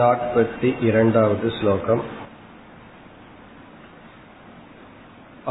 [0.00, 2.00] नाट्पति इरण्डावद् श्लोकम्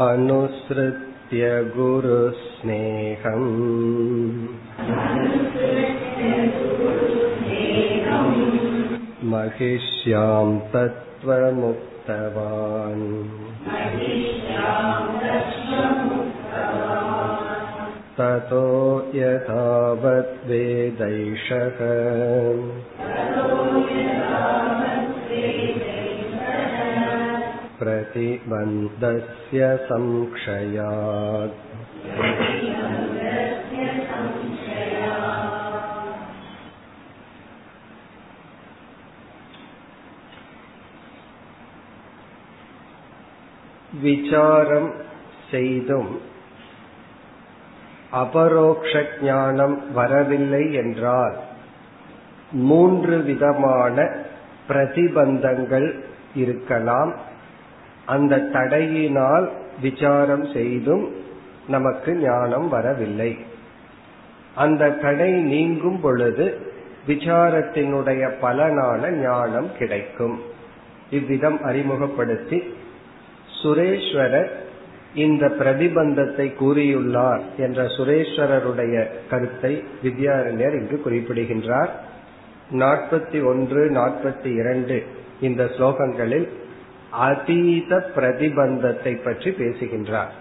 [0.04, 3.48] अनुसृत्य गुरुस्नेहम्
[9.32, 11.86] महिष्यां तत्त्वमुक्तवान्
[18.18, 18.64] ततो
[19.14, 20.08] यथावद्वेदैषः
[27.80, 31.58] प्रतिबन्धस्य संक्षयात्
[44.02, 44.90] விசாரம்
[45.50, 46.10] செய்தும்
[48.13, 51.35] அபரோக்ஷ ஞானம் வரவில்லை என்றால்
[52.51, 54.15] மூன்று விதமான
[54.69, 55.99] பிரதிபந்தங்கள்
[56.35, 57.15] இருக்கலாம்.
[58.05, 59.49] அந்த தடையினால்
[59.81, 61.15] விசாரம் செய்தும்
[61.67, 63.31] நமக்கு ஞானம் வரவில்லை.
[64.55, 66.45] அந்த தடை நீங்கும் பொழுது
[67.07, 70.41] விசாரத்தினுடைய பலனான ஞானம் கிடைக்கும்.
[71.09, 72.59] இவ்விதம் அறிமுகப்படுத்தி
[73.63, 74.51] சுரேஸ்வரர்
[75.15, 81.91] இந்த பிரதிபந்தத்தை கூறியுள்ளார் என்ற சுரேஸ்வரருடைய கருத்தை வித்யாரண்யர் இங்கு குறிப்பிடுகின்றார்.
[82.71, 85.03] நாற்பத்தி ஒன்று நாற்பத்தி இரண்டு
[85.41, 86.47] இந்த ஸ்லோகங்களில்
[87.11, 90.31] அதீத பிரதிபந்தத்தை பற்றி பேசுகின்றார்.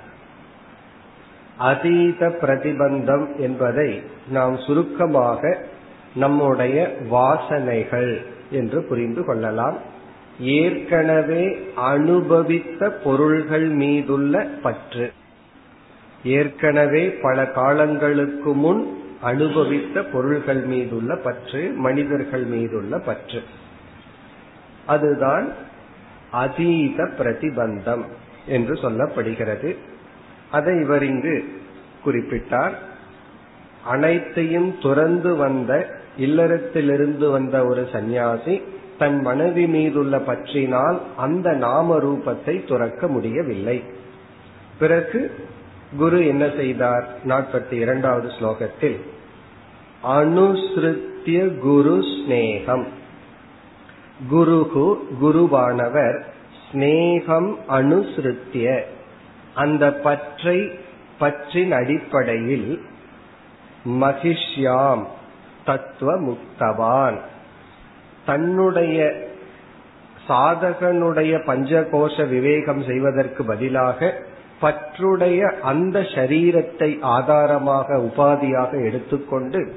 [1.56, 5.58] அதீத பிரதிபந்தம் என்பதை நாம் சுருக்கமாக
[6.14, 9.78] நம்முடைய வாசனைகள் என்று புரிந்து கொள்ளலாம்.
[10.38, 15.12] ஏற்கனவே அனுபவித்த பொருள்கள் மீதுள்ள பற்று.
[16.24, 23.42] ஏற்கனவே பல காலங்களுக்கு முன் அனுபவித்த பொருள்கள் மீதுள்ள பற்று மனிதர்கள் மீதுள்ள பற்று.
[24.86, 25.52] அதுதான்
[26.30, 28.02] அதீத பிரதிபந்தம்
[28.46, 29.76] என்று சொல்லப்படுகிறது.
[30.50, 31.60] அதை இவர் இங்கு
[32.06, 32.72] குறிப்பிட்டார்.
[33.84, 38.62] அனைத்தையும் துறந்து வந்த இல்லறத்திலிருந்து வந்த ஒரு சந்நியாசி
[38.98, 43.82] தன் மனைவி மீதுள்ள பற்றினால் அந்த நாம ரூபத்தை துறக்க முடியவில்லை.
[44.78, 45.48] பிறகு
[45.96, 47.08] குரு என்ன செய்தார்?
[47.28, 49.00] நாற்பத்தி இரண்டாவது ஸ்லோகத்தில்
[50.04, 52.86] அனுசிருத்திய குரு ஸ்நேகம்.
[54.30, 56.20] குருகு குருவானவர்
[56.72, 58.80] ஸ்நேகம் அனுசிருத்திய.
[59.54, 60.70] அந்த பற்றை
[61.18, 62.82] பற்றின் அடிப்படையில்
[63.84, 65.04] மகிஷ்யாம்
[65.64, 67.18] தத்துவ முக்தவான்
[68.26, 69.12] தன்னுடைய
[70.28, 74.22] சாதகனுடைய பஞ்சகோஷ விவேகம் செய்வதற்கு பதிலாக
[74.62, 79.72] பற்றுடைய அந்த சரீரத்தை ஆதாரமாக உபாதியாக எடுத்துக்கொண்டு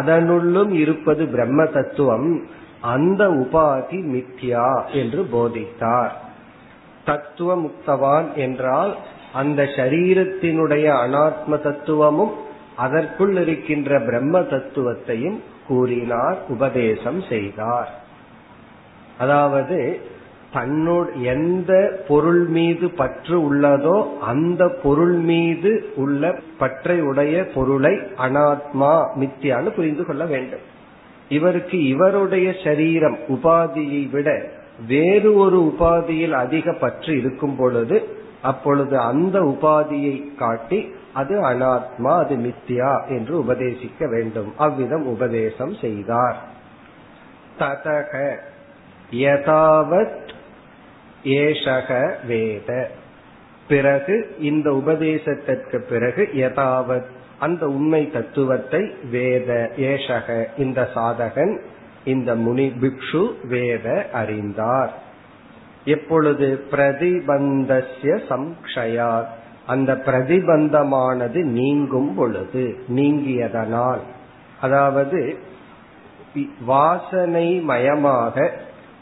[0.00, 2.46] அதனுள்ளும் இருப்பது பிரம்ம தத்துவம்
[2.80, 6.10] அந்த உபாதி மித்யா என்று போதித்தார்.
[7.04, 8.96] தத்துவ முக்தவான் என்றால்
[9.32, 12.32] அந்த சரீரத்தினுடைய அனாத்ம தத்துவமும்
[12.76, 18.02] அதற்குள் இருக்கின்ற பிரம்ம தத்துவத்தையும் கூறினார் உபதேசம் செய்தார்.
[19.18, 20.00] அதாவது
[20.54, 29.70] தன்னோட எந்த பொருள் மீது பற்று உள்ளதோ அந்த பொருள் மீது உள்ள பற்றை உடைய பொருளை அனாத்மா மித்தியான்னு
[29.70, 30.64] புரிந்து கொள்ள வேண்டும்.
[31.28, 34.42] இவருக்கு இவருடைய சரீரம் உபாதியை விட
[34.88, 38.08] வேறு ஒரு உபாதியில் அதிக பற்று இருக்கும் பொழுது
[38.42, 44.54] அப்பொழுது அந்த உபாதியை காட்டி அது அனாத்மா அது மித்யா என்று உபதேசிக்க வேண்டும்.
[44.56, 46.36] அவ்விதம் உபதேசம் செய்தார்.
[47.58, 48.36] ததக
[49.10, 50.28] யதாவத்
[51.24, 52.90] ஏஷக வேத.
[53.68, 57.06] பிறகு இந்த உபதேசத்திற்கு பிறகு யதாவத்
[57.38, 61.60] அந்த உண்மை தத்துவத்தை வேத ஏஷக இந்த சாதகன்
[62.04, 64.92] இந்த முனி பிக்ஷு வேத அறிந்தார்.
[65.84, 74.02] எப்பொழுது பிரதிபந்தசிய சம்ஷயாத் அந்த பிரதிபந்தமானது நீங்கும் பொழுது நீங்கியதனால்.
[74.60, 75.36] அதாவது
[76.66, 78.50] வாசனை மயமாக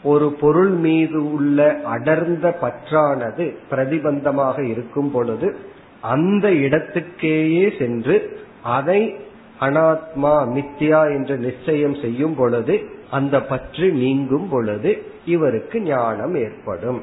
[0.03, 5.55] ஒரு பொருள் மீது உள்ள அடர்ந்த பற்றானது பிரதிபந்தமாக இருக்கும் பொழுது
[6.01, 8.15] அந்த இடத்துக்கேயே சென்று
[8.63, 9.15] அதை
[9.59, 12.75] அனாத்மா மித்யா என்று நிச்சயம் செய்யும் பொழுது
[13.11, 14.91] அந்த பற்று நீங்கும் பொழுது
[15.25, 17.01] இவருக்கு ஞானம் ஏற்படும்.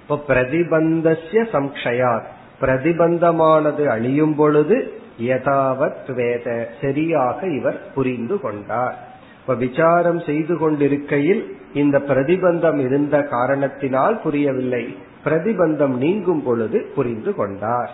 [0.00, 8.96] இப்ப பிரதிபந்தசிய சம்ஷயாத் பிரதிபந்தமானது அழியும் பொழுது யதாவத் வேத சரியாக இவர் புரிந்து கொண்டார்.
[9.40, 14.96] இப்ப விசாரம் செய்து கொண்டிருக்கையில் இந்த பிரதிபந்தம் இருந்த காரணத்தினால் புரியவில்லை.
[15.24, 17.90] பிரதிபந்தம் நீங்கும் பொழுது புரிந்து கொண்டார்.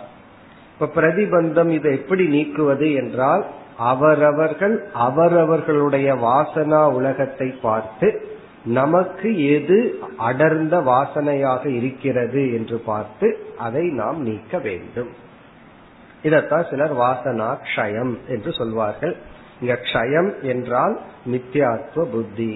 [0.73, 3.45] இப்ப பிரதிபந்தம் இதை எப்படி நீக்குவது என்றால்
[3.77, 8.25] அவரவர்கள் அவரவர்களுடைய வாசனா உலகத்தை பார்த்து
[8.63, 13.27] நமக்கு எது அடர்ந்த வாசனையாக இருக்கிறது என்று பார்த்து
[13.61, 15.11] அதை நாம் நீக்க வேண்டும்.
[16.23, 19.15] இதத்தான் சிலர் வாசனா க்ஷயம் என்று சொல்வார்கள்.
[19.61, 22.51] இங்க க்ஷயம் என்றால் மித்யாத்வ புத்தி.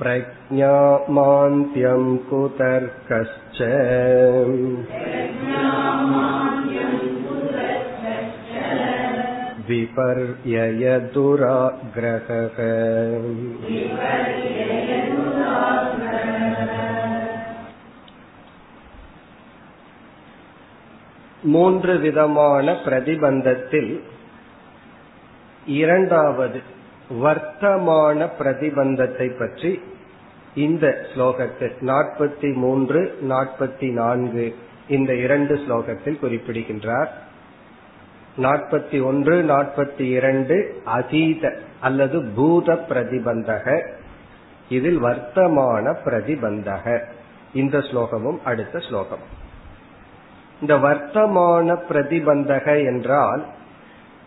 [0.00, 3.58] प्रज्ञामान्त्यं कुतर्कश्च
[9.68, 12.56] विपर्ययदुराग्रहः
[21.46, 24.00] மூன்று விதமான பிரதிபந்தத்தில்
[25.76, 26.62] இரண்டாவது
[27.22, 29.80] வர்த்தமான பிரதிபந்தத்தை பற்றி
[30.56, 34.54] இந்த ஸ்லோகத்தில் நாற்பத்தி மூன்று நாற்பத்தி நான்கு
[34.88, 37.24] இந்த இரண்டு ஸ்லோகத்தில் குறிப்பிடுகின்றார்
[38.37, 43.87] நாற்பத்தி ஒன்று நாற்பத்தி இரண்டு அதீத அல்லது பூத பிரதிபந்தக.
[44.69, 46.99] இதில் வர்த்தமான பிரதிபந்தக.
[47.53, 49.39] இந்த ஸ்லோகமும் அடுத்த ஸ்லோகம்.
[50.61, 53.45] இந்த வர்த்தமான பிரதிபந்தக என்றால்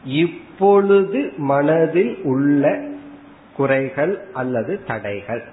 [0.04, 2.82] இப்பொழுது மனதில் உள்ள
[3.56, 5.44] குறைகள் அல்லது தடைகள்.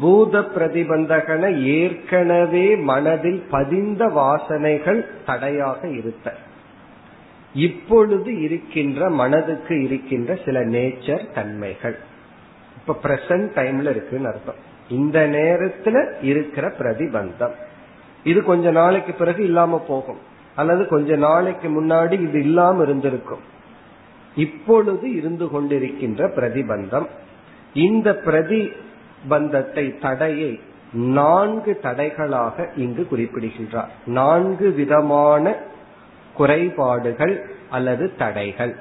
[0.00, 6.38] பூத பிரதிபந்தகன ஏற்கனவே மனதில் பதிந்த வாசனைகள் தடையாக இருத்தல்.
[7.54, 11.98] இப்பொழுது இருக்கின்ற மனதுக்கு இருக்கின்ற சில நேச்சர் தன்மைகள்.
[12.76, 14.54] இப்ப பிரசன்ட் டைம்ல இருக்குன்னு அர்த்தம்.
[14.88, 17.52] இந்த நேரத்துல இருக்கிற பிரதிபந்தம்.
[18.24, 20.18] இது கொஞ்ச நாளைக்கு பிறகு இல்லாம போகும்.
[20.56, 23.40] அல்லது கொஞ்ச நாளைக்கு முன்னாடி இது இல்லாம இருந்திருக்கும்.
[24.36, 27.06] இப்பொழுது இருந்து கொண்டிருக்கின்ற பிரதிபந்தம்.
[27.74, 30.60] இந்த பிரதிபந்தத்தை தடையை
[30.92, 33.90] நான்கு தடைகளாக இங்கு குறிப்பிடுகின்றார்.
[34.06, 35.56] நான்கு விதமான
[36.34, 38.76] குறைபாடுகள் அல்லது தடைகள்.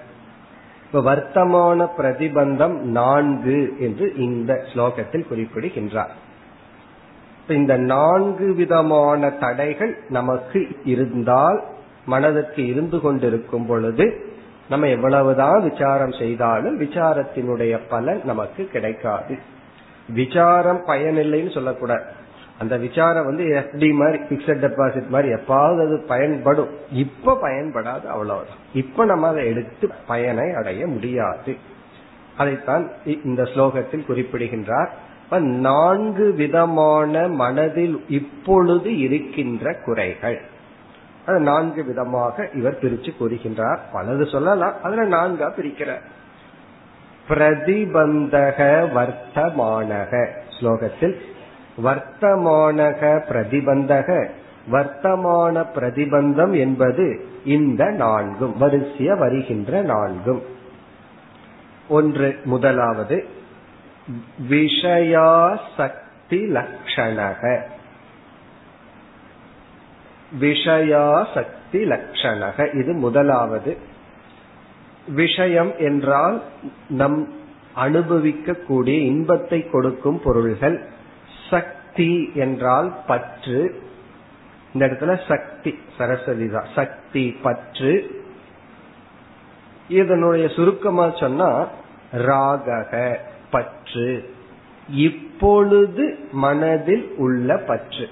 [0.86, 6.12] இப்ப வர்த்தமான பிரதிபந்தம் நான்கு என்று இந்த ஸ்லோகத்தில் குறிப்பிடுகின்றார்.
[7.48, 11.64] இந்த நான்கு விதமான தடைகள் நமக்கு இருந்தால்
[12.06, 14.26] மனதிற்கு இருந்து கொண்டிருக்கும் பொழுது
[14.70, 19.38] நம்ம எவ்வளவுதான் விசாரம் செய்தாலும் விசாரத்தினுடைய பலன் நமக்கு கிடைக்காது.
[20.10, 22.04] விசாரம் பயனில்லைன்னு சொல்லக்கூடாது.
[22.62, 26.70] அந்த விசாரம் வந்து எஃப்டி மாதிரி பிக்சட் டெபாசிட் மாதிரி எப்பாவது அது பயன்படும்.
[26.92, 28.60] இப்ப பயன்படாது அவ்வளவுதான்.
[28.74, 31.56] இப்ப நம்ம அதை எடுத்து பயனை அடைய முடியாது.
[32.38, 34.94] அதைத்தான் இந்த ஸ்லோகத்தில் குறிப்பிடுகின்றார்.
[35.40, 40.42] நான்கு விதமான மனதில் இப்பொழுது இருக்கின்ற குறைகள்.
[41.28, 43.78] நான்கு விதமாக இவர் பிரிச்சு கூறுகின்றார்.
[43.94, 44.74] பலது சொல்லலாம்.
[44.84, 46.02] அதுல நான்கா பிரிக்கிறார்
[47.30, 48.60] பிரதிபந்தக
[48.96, 50.28] வர்த்தமானக.
[50.60, 51.16] ஸ்லோகத்தில்
[51.84, 54.28] வர்த்தமானக பிரதிபந்தக.
[54.72, 60.42] வர்த்தமான பிரதிபந்தம் என்பது இந்த நான்கும் வரிசைய வருகின்ற நான்கும்.
[61.88, 63.26] ஒன்று முதலாவது
[64.50, 65.90] விஷயாசக்தி
[66.30, 67.62] லட்சணக
[70.40, 73.78] விஷயாசக்தி லட்சணக இது முதலாவது.
[75.08, 76.42] விஷயம் என்றால்
[76.90, 77.34] நம்
[77.76, 80.82] அனுபவிக்கக்கூடிய இன்பத்தை கொடுக்கும் பொருள்கள்.
[81.52, 83.82] சக்தி என்றால் பற்று.
[84.74, 86.66] இந்த இடத்துல சக்தி சரஸ்வதி தான்.
[86.76, 88.24] சக்தி பற்று.
[89.88, 91.68] இதனுடைய சுருக்கமா சொன்னா
[92.14, 93.16] ராகக
[93.52, 94.30] பற்று.
[94.90, 98.10] இப்பொழுது மனதில் உள்ள பற்று.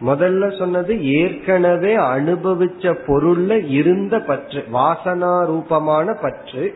[0.00, 6.74] முதல்ல சொன்னது ஏற்கனவே அனுபவிச்ச பொருள்ல இருந்த பற்று வாசனா ரூபமான பற்று.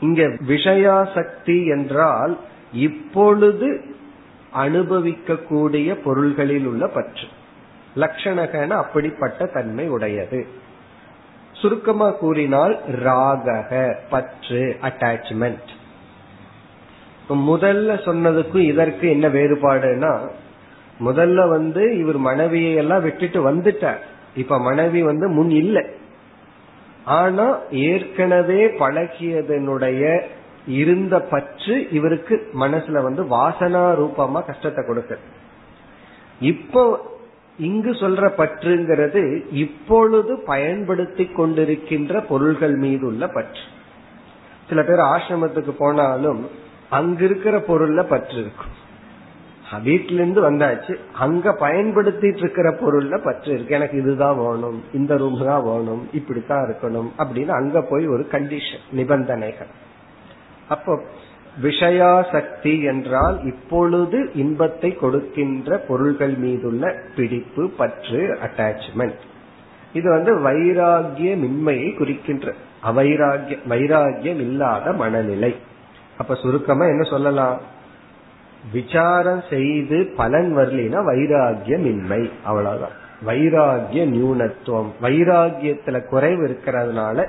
[0.00, 2.38] இங்க விஷயாசக்தி என்றால்
[2.72, 3.94] இப்பொழுது
[4.56, 7.26] அனுபவிக்கக்கூடிய பொருள்களில் உள்ள பற்று.
[7.96, 10.46] லட்சணகன அப்படிப்பட்ட தன்மை உடையது.
[11.52, 15.68] சுருக்கமா கூறினால் ராகக பற்று அட்டாச்மெண்ட்
[17.28, 20.28] முதல்ல சொன்னதுக்கும் இதற்கு என்ன வேறுபாடுனா
[21.04, 23.98] முதல்ல வந்து இவர் மனைவியை எல்லாம் விட்டுட்டு வந்துட்டார்.
[24.36, 25.86] இப்ப மனைவி வந்து முன் இல்லை.
[27.04, 30.22] ஆனா ஏற்கனவே பழகியதனுடைய
[30.66, 35.18] இருந்த பற்று இவருக்கு மனசுல வந்து வாசனா ரூபமா கஷ்டத்தை கொடுக்க
[36.40, 36.82] இப்போ
[37.58, 43.62] இங்கு சொல்ற பற்றுங்கிறது இப்பொழுது பயன்படுத்தி கொண்டிருக்கின்ற பொருள்கள் மீது உள்ள பற்று.
[44.68, 46.50] சில பேர் ஆசிரமத்துக்கு போனாலும்
[46.90, 48.74] அங்க இருக்கிற பொருள்ல பற்று இருக்கும்.
[49.84, 53.74] வீட்டில இருந்து வந்தாச்சு அங்க பயன்படுத்திட்டு இருக்கிற பொருள்ல பற்று இருக்கு.
[53.74, 59.72] எனக்கு இதுதான் வேணும் இந்த ரூம் தான் வேணும் இப்படித்தான் இருக்கணும் அப்படின்னு அங்க போய் ஒரு கண்டிஷன் நிபந்தனைகள்.
[60.68, 61.02] அப்போ
[61.62, 69.14] விஷயாசக்தி என்றால் இப்பொழுது இன்பத்தை கொடுக்கின்ற பொருள்கள் மீதுள்ள பிடிப்பு பற்று அட்டாச்மெண்ட்
[69.92, 72.54] இது வந்து வைராகியமின்மையை குறிக்கின்ற
[72.84, 75.56] அவைராகிய வைராகியம் இல்லாத மனநிலை.
[76.18, 77.60] அப்ப சுருக்கமா என்ன சொல்லலாம்?
[78.72, 83.04] விசாரம் செய்து பலன் வரலினா வைராகியம் இன்மை அவ்வளவுதான்.
[83.26, 84.92] வைராகிய நியூனத்துவம்.
[85.02, 87.26] வைராகியத்துல குறைவு இருக்கிறதுனால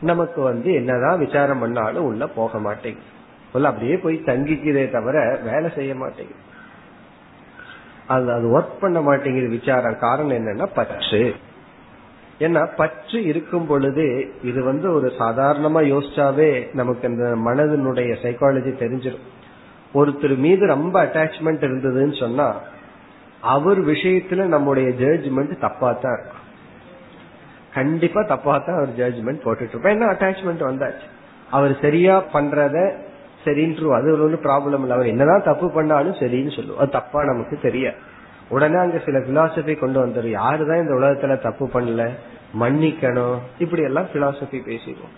[0.00, 3.16] நமக்கு வந்து என்னதான் விசாரம் பண்ணாலும் உள்ள போக மாட்டேங்குது.
[3.52, 6.46] அப்படியே போய் தங்கிக்கிறதே தவிர வேலை செய்ய மாட்டேங்குது.
[8.06, 9.98] அது அது ஒர்க் பண்ண மாட்டேங்குது விசாரம்.
[9.98, 11.34] காரணம் என்னன்னா பற்று.
[12.40, 19.26] ஏன்னா பற்று இருக்கும் பொழுது இது வந்து ஒரு சாதாரணமா யோசிச்சாவே நமக்கு அந்த மனதினுடைய சைக்காலஜி தெரிஞ்சிடும்
[19.94, 22.60] ஒருத்தர் மீது ரொம்ப அட்டாச்மெண்ட் இருந்ததுன்னு சொன்னா
[23.40, 26.37] அவர் விஷயத்துல நம்முடைய ஜட்ஜ்மெண்ட் தப்பா தான் இருக்கும்.
[27.78, 31.06] கண்டிப்பா தப்பா தான் அவர் ஜட்ஜ்மெண்ட் போட்டுட்டு இருப்பேன் என்ன அட்டாச்மெண்ட் வந்தாச்சு?
[31.50, 32.76] அவர் சரியா பண்றத
[33.44, 34.94] சரின்னு அது ஒன்றும் ப்ராப்ளம் இல்லை.
[34.96, 37.98] அவர் என்னதான் தப்பு பண்ணாலும் சரின்னு சொல்லுவோம் அது தப்பா நமக்கு தெரியாது.
[38.48, 42.04] உடனே அங்க சில பிலாசபி கொண்டு வந்துடும் யாருதான் இந்த உலகத்துல தப்பு பண்ணல?
[42.60, 43.38] மன்னிக்கணும்.
[43.58, 45.14] இப்படி எல்லாம் பிலாசபி பேசிடுவோம்.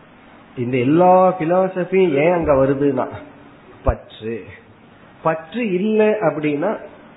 [0.57, 3.07] இந்த எல்லா பிலாசபியும் ஏன் அங்க வருதுன்னா
[3.85, 4.37] பற்று.
[5.23, 6.71] பற்று இல்லை அப்படின்னா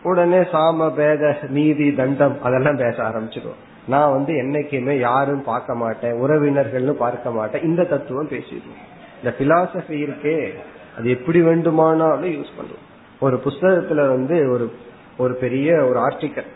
[0.04, 6.92] உடனே சாம பேத நீதி தண்டம் அதெல்லாம் பேச ஆரம்பிச்சிடும் நான் வந்து என்னைக்குமே யாரும் பார்க்க மாட்டேன் உறவினர்கள்னு
[6.92, 7.64] பார்க்க மாட்டேன்.
[7.64, 8.82] இந்த தத்துவம் பேசிடுவோம்
[9.18, 10.54] இந்த பிலாசபி இருக்கே
[10.98, 12.86] அது எப்படி வேண்டுமானாலும் யூஸ் பண்ணுவோம்
[13.20, 14.72] ஒரு புஸ்தகத்துல வந்து ஒரு
[15.18, 16.52] ஒரு பெரிய ஒரு ஆர்டிக்கல்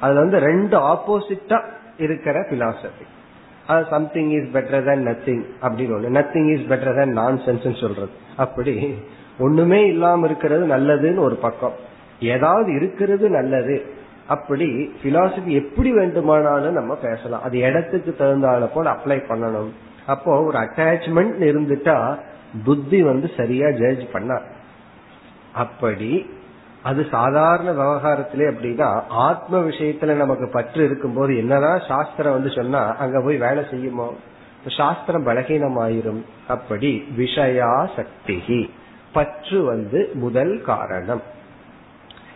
[0.00, 1.64] அதுல வந்து ரெண்டு ஆப்போசிட்டா
[1.98, 3.06] இருக்கிற பிலாசபி
[3.66, 6.08] அது something is better than nothing அப்படின்னு ஒண்ணு.
[6.18, 8.08] நத்திங் இஸ் பெட்டர் தேன் நான் சென்ஸ் சொல்றது.
[8.36, 8.98] அப்படி
[9.38, 11.72] ஒண்ணுமே இல்லாம இருக்கிறது நல்லதுன்னு ஒரு பக்கம்.
[12.20, 13.76] ஏதாவது இருக்கிறது நல்லது.
[14.30, 14.66] அப்படி
[15.02, 17.42] பிலாசபி எப்படி வேண்டுமானாலும் நம்ம பேசலாம்.
[17.42, 19.70] அது இடத்துக்கு தகுந்தால போல அப்ளை பண்ணணும்.
[20.06, 22.18] அப்போ ஒரு அட்டாச்மெண்ட் இருந்துட்டா
[22.64, 24.40] புத்தி வந்து சரியா ஜட்ஜ் பண்ண.
[25.54, 26.30] அப்படி
[26.82, 33.20] அது சாதாரண விவகாரத்திலே அப்படின்னா ஆத்ம விஷயத்துல நமக்கு பற்று இருக்கும் போது என்னதான் சாஸ்திரம் வந்து சொன்னா அங்க
[33.20, 34.08] போய் வேலை செய்யுமோ?
[34.66, 36.22] சாஸ்திரம் பலகீனமாயிரும்.
[36.48, 38.70] அப்படி விஷயா சக்தி
[39.12, 41.22] பற்று வந்து முதல் காரணம்.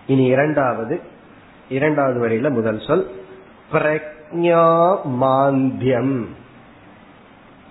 [0.06, 1.00] இனி இரண்டாவது
[1.74, 3.10] இரண்டாவது வரையில முதல் சொல்
[3.72, 6.24] பிரக்ஞா மாந்தியம்.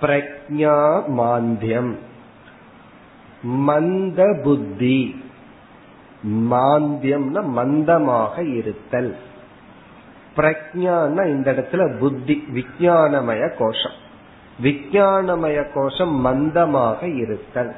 [0.02, 1.96] பிரக்ஞா மாந்தியம்.
[3.44, 5.24] மந்த புத்தி.
[6.28, 9.16] மாந்தியம்னா மந்தமாக இருத்தல்.
[10.36, 13.98] பிரக்ஞான இந்த இடத்துல புத்தி விஜயானமய கோஷம்.
[14.64, 17.76] விஜயானமய கோஷம் மந்தமாக இருத்தல்.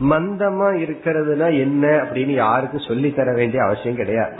[0.00, 4.36] மந்தமா இருக்கிறதுனா என்ன அப்படின்னு யாருக்கும் சொல்லி தர வேண்டிய அவசியம் கிடையாது.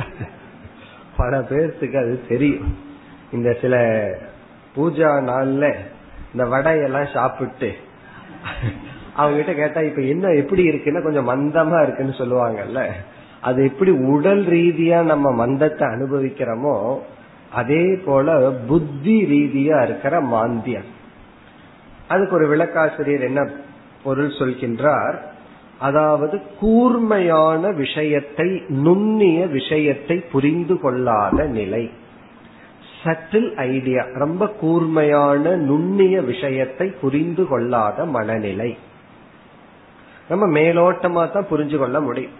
[1.16, 2.76] பல பேர்த்துக்கு அது தெரியும்.
[3.32, 3.75] இந்த சில
[4.76, 5.64] பூஜா நாள்ல
[6.32, 7.73] இந்த வடையெல்லாம் சாப்பிட்டு
[9.14, 12.80] அவங்க கிட்ட கேட்டா இப்ப என்ன எப்படி இருக்குன்னா கொஞ்சம் மந்தமா இருக்குன்னு சொல்லுவாங்கல்ல.
[13.40, 16.99] அது எப்படி உடல் ரீதியா நம்ம மந்தத்தை அனுபவிக்கிறோமோ
[17.50, 20.88] அதே போல புத்தி ரீதியா இருக்கிற மாந்தியம்.
[22.08, 23.50] அதுக்கு ஒரு விளக்காசிரியர் என்ன
[24.02, 25.16] பொருள் சொல்கின்றார்?
[25.78, 31.90] அதாவது கூர்மையான விஷயத்தை நுண்ணிய விஷயத்தை புரிந்து கொள்ளாத நிலை.
[33.02, 38.76] சட்டில் ஐடியா ரொம்ப கூர்மையான நுண்ணிய விஷயத்தை புரிந்து கொள்ளாத மனநிலை.
[40.28, 42.32] நம்ம மேலோட்டமா தான் புரிஞ்சு கொள்ள முடியும்.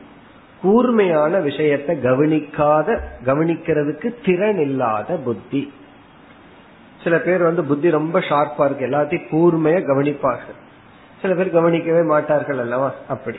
[0.63, 5.73] கூர்மையான விஷயத்தை கவனிக்காத கவனிக்கிறதுக்கு திறன் இல்லாத புத்தி.
[7.03, 8.87] சில பேர் வந்து புத்தி ரொம்ப ஷார்ப்பா இருக்கு.
[8.87, 10.63] எல்லாத்தையும் கூர்மையா கவனிப்பார்கள்
[11.25, 12.93] சில பேர் கவனிக்கவே மாட்டார்கள் அல்லவா?
[13.09, 13.39] அப்படி.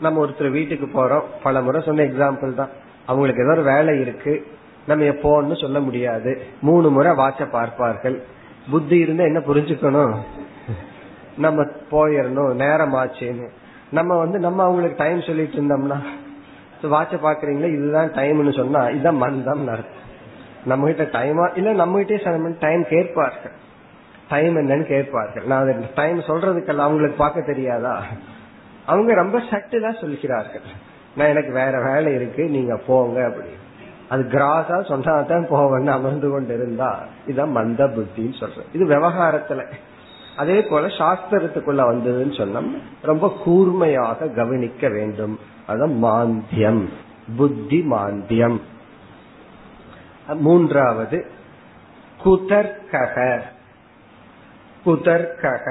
[0.00, 1.22] நம்ம ஒருத்தர் வீட்டுக்கு போறோம்.
[1.42, 2.68] பல முறை சொன்ன எக்ஸாம்பிள் தான்.
[3.06, 4.46] அவங்களுக்கு ஏதோ ஒரு வேலை இருக்கு.
[4.86, 6.42] நம்ம எப்போன்னு சொல்ல முடியாது.
[6.60, 8.22] மூணு முறை வாட்ச பார்ப்பார்கள்.
[8.70, 10.18] புத்தி இருந்தா என்ன புரிஞ்சுக்கணும்?
[11.38, 13.48] நம்ம போயிடணும் நேரம் ஆச்சுன்னு.
[13.90, 15.96] நம்ம வந்து நம்ம அவங்களுக்கு டைம் சொல்லிட்டு இருந்தோம்னா
[16.82, 20.00] வாட்ச பாக்குறீங்களா இதுதான் டைம்னு சொன்னா இதுதான் மந்தம் நடக்கும்
[20.64, 23.52] நம்ம கிட்ட டைமா இல்ல நம்ம கிட்டே டைம் கேட்பார்கள்.
[24.32, 25.44] டைம் என்னன்னு கேட்பார்கள்.
[25.44, 27.94] நான் டைம் சொல்றதுக்கெல்லாம் அவங்களுக்கு பார்க்க தெரியாதா?
[28.86, 30.66] அவங்க ரொம்ப சட்டுலா சொல்கிறார்கள்.
[31.16, 33.48] நான் எனக்கு வேற வேலை இருக்கு நீங்க போங்க அப்படி
[34.08, 36.90] அது கிராஸா சொன்னாதான் போவேன்னு அமர்ந்து கொண்டு இருந்தா
[37.28, 39.62] இதான் மந்த புத்தின்னு சொல்றேன் இது விவகாரத்துல.
[40.36, 42.70] அதே போல சாஸ்திரத்துக்குள்ள வந்ததுன்னு சொன்னோம்
[43.02, 45.38] ரொம்ப கூர்மையாக கவனிக்க வேண்டும்.
[45.68, 46.82] அதான் மாந்தியம்.
[47.36, 48.60] புத்தி மாந்தியம்.
[50.34, 51.18] மூன்றாவது
[52.24, 53.40] குதர்கக
[54.84, 55.66] குதர்கக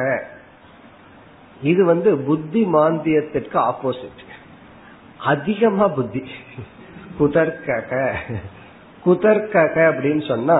[1.71, 4.23] இது வந்து புத்தி மாந்தியத்திற்கு ஆப்போசிட்
[5.31, 6.21] அதிகமா புத்தி.
[7.19, 7.91] குதர்கக
[9.05, 10.59] குதர்கக அப்படின்னு சொன்னா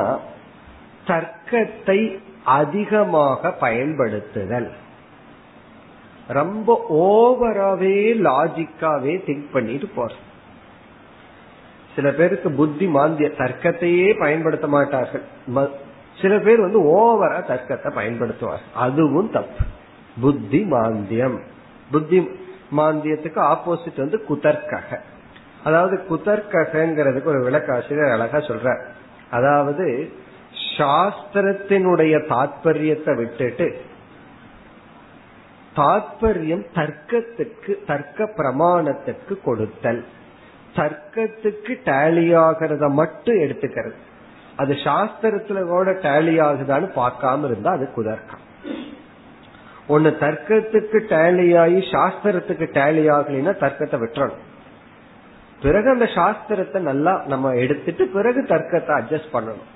[1.10, 2.00] தர்க்கத்தை
[2.58, 4.70] அதிகமாக பயன்படுத்துதல்.
[6.40, 6.70] ரொம்ப
[7.06, 10.12] ஓவராவே லாஜிக்காவே திங்க் பண்ணிட்டு போற
[11.96, 15.26] சில பேருக்கு புத்தி மாந்திய தர்க்கத்தையே பயன்படுத்த மாட்டார்கள்.
[16.22, 18.62] சில பேர் வந்து ஓவரா தர்க்கத்தை பயன்படுத்துவார்.
[18.74, 19.66] அதுவும் தப்பு.
[20.22, 21.40] புத்தி மாந்தியம்.
[21.92, 22.20] புத்தி
[22.78, 25.00] மாந்தியத்துக்கு ஆப்போசிட் வந்து குதர்க்கக.
[25.64, 28.82] அதாவது குதர்க்கங்கிறதுக்கு ஒரு விளக்காசிரியர் அழகா சொல்ற
[29.32, 30.10] அதாவது
[30.78, 33.82] சாஸ்திரத்தினுடைய தாற்பயத்தை விட்டுட்டு
[35.76, 40.06] தாற்பயம் தர்க்கத்துக்கு தர்க்க பிரமாணத்துக்கு கொடுத்தல்.
[40.76, 43.94] தர்க்கத்துக்கு டேலி ஆகிறத மட்டும் எடுத்துக்கிறது.
[44.62, 48.46] அது சாஸ்திரத்துல கூட டேலி ஆகுதான்னு பார்க்காம இருந்தா அது குதர்க்கம்.
[49.88, 54.46] ஒன்னு தர்க்கத்துக்கு டேலி ஆகி சாஸ்திரத்துக்கு டேலி ஆகலைன்னா தர்க்கத்தை விட்டுறணும்.
[55.62, 59.70] பிறகு அந்த சாஸ்திரத்தை நல்லா நம்ம எடுத்துட்டு பிறகு தர்க்கத்தை அட்ஜஸ்ட் பண்ணணும்.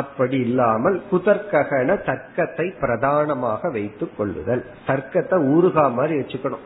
[0.00, 4.62] அப்படி இல்லாமல் குதர்க்ககன தர்க்கத்தை பிரதானமாக வைத்துக் கொள்ளுதல்.
[4.86, 6.64] தர்க்கத்தை ஊறுகா மாதிரி வச்சுக்கணும்.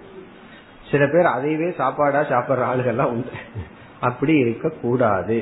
[0.90, 3.34] சில பேர் அதையவே சாப்பாடா சாப்பிடுற ஆளுகள்லாம் உண்டு.
[4.00, 5.38] அப்படி இருக்க கூடாது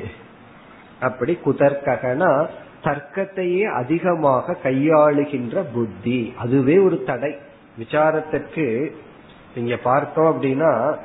[1.01, 2.47] அப்படி குதர்க்ககனா
[2.83, 6.33] தர்க்கத்தையே அதிகமாக கையாளுகின்ற புத்தி.
[6.37, 7.37] அதுவே ஒரு தடை.
[7.77, 8.91] விசாரத்திற்கு
[9.55, 10.97] இங்க பார்த்தோம் அப்படின்னா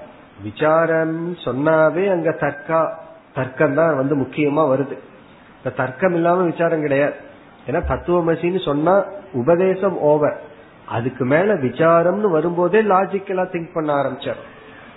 [0.42, 2.90] விசாரம் சொன்னாவே அங்க தர்க்கா
[3.34, 4.96] தர்க்கம் தான் வந்து முக்கியமா வருது.
[5.56, 7.14] இந்த தர்க்கம் இல்லாம விசாரம் கிடையாது.
[7.70, 10.40] ஏன்னா தத்துவமசின்னு சொன்னா உபதேசம் ஓவர்
[10.86, 14.40] அதுக்கு மேல விசாரம்னு வரும்போதே லாஜிக்கலா திங்க் பண்ண ஆரம்பிச்சார்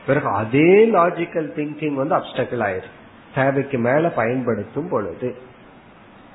[0.06, 2.90] பிறகு அதே லாஜிக்கல் திங்கிங் வந்து அப்டக்கிள் ஆயிரு
[3.36, 5.36] தேவைக்கு மேல பயன்படுத்தும் பொழுது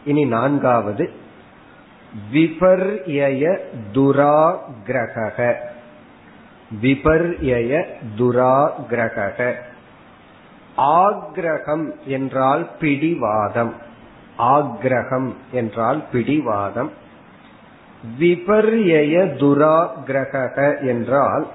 [0.05, 1.11] இனி நான்காவது
[2.33, 3.59] விபர்ய
[3.95, 5.55] துராகிரக
[6.83, 7.85] விபர்ய
[8.19, 9.55] துராகிரக
[10.77, 13.75] ஆக்ரகம் என்றால் பிடிவாதம்.
[14.39, 16.91] ஆக்ரகம் என்றால் பிடிவாதம்.
[18.19, 21.47] விபர்ய துராகிரக என்றால்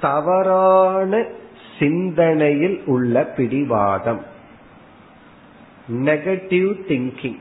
[0.00, 1.26] தவறான
[1.82, 4.24] சிந்தனையில் உள்ள பிடிவாதம்.
[5.92, 7.38] Negative thinking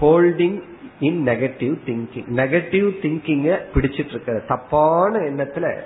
[0.00, 0.62] holding
[1.00, 5.80] in negative thinking negative திங்கிங்க பிடிச்சிட்டு இருக்க தப்பான எண்ணத்துல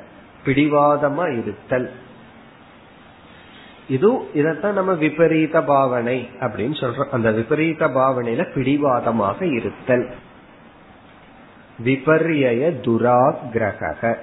[0.45, 1.91] பிடிவாதமா இருத்தல்.
[3.88, 7.09] இது இதத்தான் நம்ம விபரீத பாவனை அப்படின்னு சொல்றோம்.
[7.09, 10.11] அந்த விபரீத பாவனையில பிடிவாதமாக இருத்தல்.
[11.85, 14.17] விபர்ய துராகிரக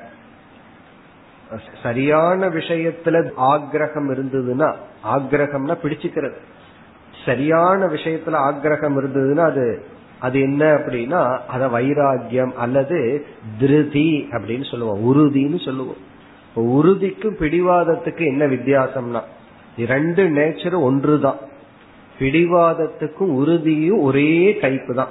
[1.84, 4.74] சரியான விஷயத்துல ஆக்ரகம் இருந்ததுன்னா
[5.16, 6.36] ஆக்ரகம்னா பிடிச்சுக்கிறது.
[7.26, 9.86] சரியான விஷயத்துல ஆக்ரகம் இருந்ததுன்னா அது
[10.20, 13.26] அது என்ன அப்படின்னா அத வைராகியம் அல்லது
[13.60, 15.14] திருதி அப்படின்னு சொல்லுவோம்.
[15.14, 16.14] உறுதின்னு சொல்லுவோம்.
[16.56, 19.22] உறுதிக்கும் பிடிவாதத்துக்கு என்ன வித்தியாசம்னா
[19.78, 21.38] இரண்டு நேச்சரும் ஒன்றுதான்.
[22.20, 25.08] பிடிவாதத்துக்கும் உறுதியும் ஒரே டைப்பு தான்.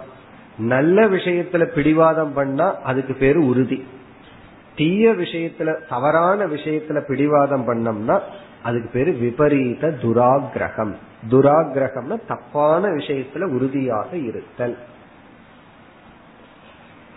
[0.59, 3.85] நல்ல விஷயத்துல பிடிவாதம் பண்ணா அதுக்கு பேரு உறுதி.
[4.77, 8.21] தீய விஷயத்துல தவறான விஷயத்துல பிடிவாதம் பண்ணோம்னா
[8.63, 10.93] அதுக்கு பேரு விபரீத துராகிரகம்
[11.31, 14.77] துராகிரகம்னா தப்பான விஷயத்துல உறுதியாக இருத்தல்.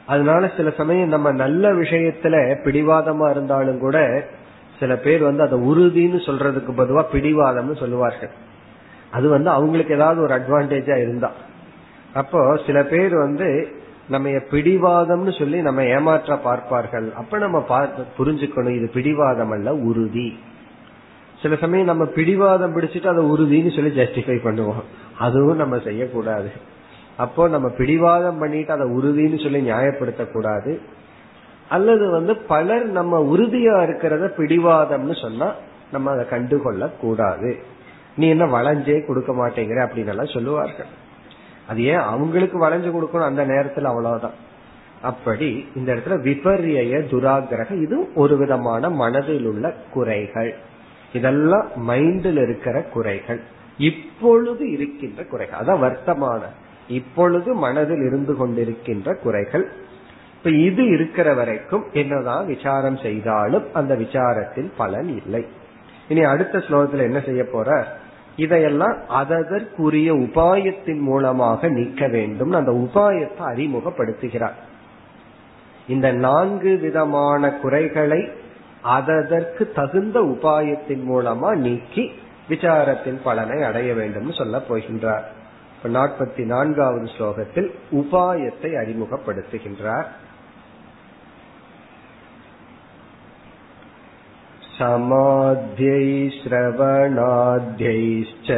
[0.06, 4.28] அதனால சில சமயம் நம்ம நல்ல விஷயத்துல பிடிவாதமா இருந்தாலும் கூட
[4.80, 8.30] சில பேர் வந்து அதை உறுதின்னு சொல்றதுக்கு பொதுவா பிடிவாதம்னு சொல்லுவார்கள்.
[9.12, 11.32] அது வந்து அவங்களுக்கு ஏதாவது ஒரு அட்வான்டேஜா இருந்தா.
[12.14, 13.77] அப்போ சில பேர் வந்து
[14.14, 17.08] நம்ம பிடிவாதம்னு சொல்லி நம்ம ஏமாற்ற பார்ப்பார்கள்.
[17.22, 17.60] அப்ப நம்ம
[18.20, 20.30] புரிஞ்சுக்கணும் இது பிடிவாதம் அல்ல உறுதி.
[21.42, 24.84] சில சமயம் நம்ம பிடிவாதம் பிடிச்சிட்டு அதை உறுதின்னு சொல்லி ஜஸ்டிஃபை பண்ணுவோம்.
[25.26, 26.52] அதுவும் நம்ம செய்யக்கூடாது.
[27.24, 30.74] அப்போ நம்ம பிடிவாதம் பண்ணிட்டு அதை உறுதின்னு சொல்லி நியாயப்படுத்த கூடாது
[31.76, 35.48] அல்லது வந்து பலர் நம்ம உறுதியா இருக்கிறத பிடிவாதம்னு சொன்னா
[35.92, 37.52] நம்ம அதை கண்டுகொள்ள கூடாது
[38.20, 40.92] நீ என்ன வளைஞ்சே கொடுக்க மாட்டேங்கிற அப்படின்னு எல்லாம் சொல்லுவார்கள்.
[41.68, 44.46] அது ஏன் அவங்களுக்கு வளைஞ்சு கொடுக்கணும் அந்த நேரத்துல அவ்வளவுதான்.
[45.02, 50.56] அப்படி இந்த இடத்துல விபரிய துராகிரக இது ஒரு விதமான மனதில் உள்ள குறைகள்.
[51.14, 53.42] இதெல்லாம் மைண்டில் இருக்கிற குறைகள்.
[53.78, 55.60] இப்பொழுது இருக்கின்ற குறைகள்.
[55.60, 56.40] அதான் வர்த்தமான.
[56.88, 59.72] இப்பொழுது மனதில் இருந்து கொண்டிருக்கின்ற குறைகள்.
[60.38, 65.46] இப்ப இது இருக்கிற வரைக்கும் என்னதான் விசாரம் செய்தாலும் அந்த விசாரத்தில் பலன் இல்லை.
[66.08, 67.98] இனி அடுத்த ஸ்லோகத்துல என்ன செய்ய போற
[68.38, 72.52] இதையெல்லாம் அதற்குரிய உபாயத்தின் மூலமாக நீக்க வேண்டும்.
[72.52, 74.58] அந்த உபாயத்தை அறிமுகப்படுத்துகிறார்.
[75.88, 78.30] இந்த நான்கு விதமான குறைகளை
[78.82, 82.12] அதற்கு தகுந்த உபாயத்தின் மூலமா நீக்கி
[82.50, 85.26] விசாரத்தின் பலனை அடைய வேண்டும் சொல்ல போகின்றார்.
[85.84, 90.06] நாற்பத்தி நான்காவது ஸ்லோகத்தில் உபாயத்தை அறிமுகப்படுத்துகின்றார்.
[94.80, 98.50] समाध्यै श्रवणाद्यैश्च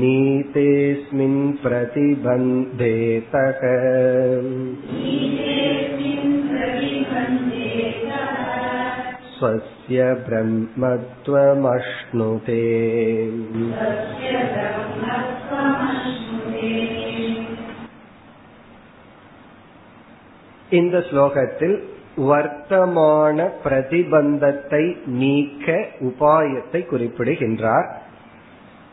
[0.00, 3.60] नीतेऽस्मिन् प्रतिबन्धेतः
[9.36, 9.73] स्वस्य
[10.25, 12.65] ब्रह्मत्वमश्नुते
[20.69, 21.83] இந்த ஸ்லோகத்தில்
[22.17, 28.03] வர்த்தமான பிரதிபந்தத்தை நீக்க உபாயத்தை குறிப்பிடுகின்றார்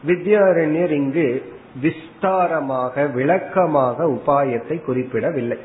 [0.07, 1.42] வித்யாரண்யர் இங்கு
[1.83, 5.59] விஸ்தாரமாக விளக்கமாக உபாயத்தை குறிப்பிடவில்லை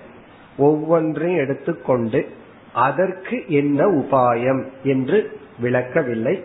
[0.58, 2.40] ஒவ்வொன்றையும் எடுத்துக்கொண்டு
[2.77, 6.45] அதற்கு என்ன உபாயம் என்று விளக்கவில்லை.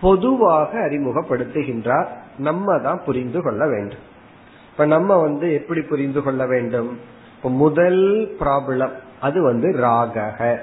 [0.00, 2.06] பொதுவாக அறிமுகப்படுத்துகின்றார்.
[2.38, 4.04] நம்ம தான் புரிந்து கொள்ள வேண்டும்.
[4.70, 6.98] இப்ப நம்ம வந்து எப்படி புரிந்து கொள்ள வேண்டும்?
[7.42, 10.58] முதல் ப்ராப்ளம் அது வந்து ராகக.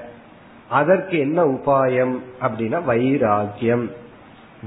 [0.68, 3.90] அதற்கு என்ன உபாயம் அப்படின்னா வைராகியம்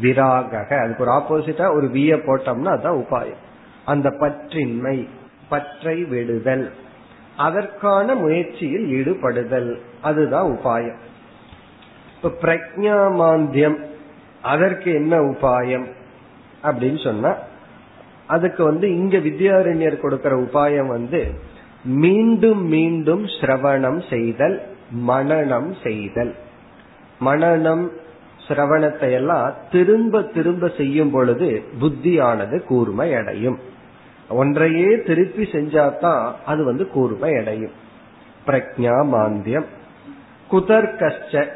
[0.01, 0.79] விராகக.
[0.79, 3.41] அதுக்கு ஒரு ஆப்போசிட்டா ஒரு விய போட்டோம்னா அதுதான் உபாயம்.
[3.85, 5.07] அந்த பற்றின்மை
[5.49, 6.71] பற்றை விடுதல்.
[7.37, 9.79] அதற்கான முயற்சியில் ஈடுபடுதல்.
[10.01, 10.95] அதுதான் உபாயம்.
[12.15, 13.85] இப்ப பிரக்ஞா மாந்தியம்
[14.41, 15.85] அதற்கு என்ன உபாயம்?
[16.63, 17.35] அப்படின்னு சொன்னா
[18.27, 21.33] அதுக்கு வந்து இங்க வித்யாரண்யர் கொடுக்கிற உபாயம் வந்து
[21.83, 24.61] மீண்டும் மீண்டும் சிரவணம் செய்தல்
[25.07, 26.35] மனநம் செய்தல்.
[27.25, 27.87] மனநம்
[28.47, 33.59] சிரவணத்தை எல்லாம் திரும்ப திரும்ப செய்யும் பொழுது புத்தியானது கூர்மை அடையும்.
[34.29, 37.71] ஒன்றையே திருப்பி செஞ்சாதான் அது வந்து கூர்மை அடையும்.
[38.47, 39.65] பிரக்ஞா மாந்தியம்.
[40.51, 41.47] குதர்கஷ்ட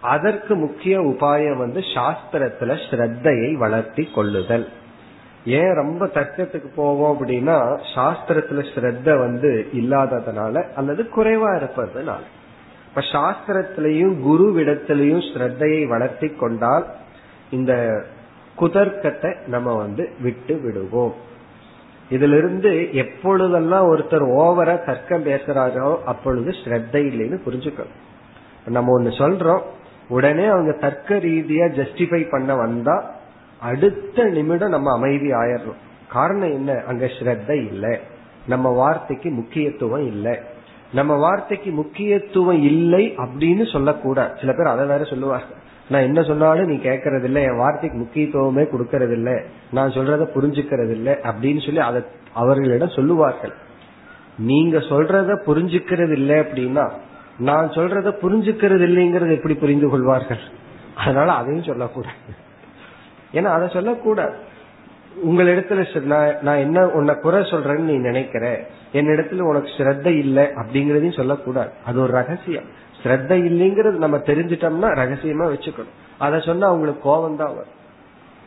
[0.00, 4.68] அதற்கு முக்கிய உபாயம் வந்து சாஸ்திரத்துல ஸ்ரத்தையை வளர்த்தி கொள்ளுதல்.
[5.46, 12.24] ஏன் ரொம்ப தர்க்கத்துக்கு போவோம் அப்படின்னா சாஸ்திரத்துல ஸ்ரத்த வந்து இல்லாததுனால அல்லது குறைவா இருப்பதுனால.
[12.88, 16.86] இப்ப சாஸ்திரத்திலையும் குருவிடத்திலையும் ஸ்ரத்தையை வளர்த்தி கொண்டால்
[17.50, 18.04] இந்த
[18.60, 21.14] குதர்க்கத்தை நம்ம வந்து விட்டு விடுவோம்.
[22.10, 27.94] இதுல இருந்து எப்பொழுதெல்லாம் ஒருத்தர் ஓவரா தர்க்கம் பேசுறாரோ அப்பொழுது ஸ்ரத்தை இல்லைன்னு புரிஞ்சுக்கணும்.
[28.66, 29.60] நம்ம ஒண்ணு சொல்றோம்.
[30.08, 33.14] உடனே அவங்க தர்க்க ரீதியா ஜஸ்டிஃபை பண்ண வந்தா
[33.60, 36.82] அடுத்த நிமிடம் நம்ம அமைதி ஆயிடுறோம் காரணம் என்ன?
[36.86, 37.98] அங்க ஸ்ரத்த இல்லை.
[38.46, 40.38] நம்ம வார்த்தைக்கு முக்கியத்துவம் இல்லை.
[40.92, 44.36] நம்ம வார்த்தைக்கு முக்கியத்துவம் இல்லை அப்படின்னு சொல்லக்கூடாது.
[44.40, 49.12] சில பேர் அதை வேற சொல்லுவார்கள் நான் என்ன சொன்னாலும் நீ கேட்கறது இல்லை என் வார்த்தைக்கு முக்கியத்துவமே கொடுக்கறது
[49.12, 49.34] இல்லை
[49.70, 53.54] நான் சொல்றத புரிஞ்சுக்கிறது இல்லை அப்படின்னு சொல்லி அதை அவர்களிடம் சொல்லுவார்கள்.
[54.38, 56.90] நீங்க சொல்றத புரிஞ்சுக்கிறது இல்லை அப்படின்னா
[57.38, 60.42] நான் சொல்றத புரிஞ்சுக்கிறது இல்லைங்கிறது எப்படி புரிந்து கொள்வார்கள்?
[60.96, 62.20] அதனால அதையும் சொல்லக்கூடாது.
[63.32, 64.36] ஏன்னா அதை சொல்லக்கூடாது.
[65.26, 68.44] உங்களிடத்துல நான் என்ன உன்னை குறை சொல்றேன்னு நீ நினைக்கிற
[68.92, 71.70] என்னிடத்துல உனக்கு ஸ்ரத்த இல்லை அப்படிங்கறதையும் சொல்லக்கூடாது.
[71.86, 72.68] அது ஒரு ரகசியம்.
[73.02, 75.96] ஸ்ரத்த இல்லைங்கிறது நம்ம தெரிஞ்சிட்டோம்னா ரகசியமா வச்சுக்கணும்.
[76.18, 77.74] அதை சொன்னா அவங்களுக்கு கோபம் தான் வரும்.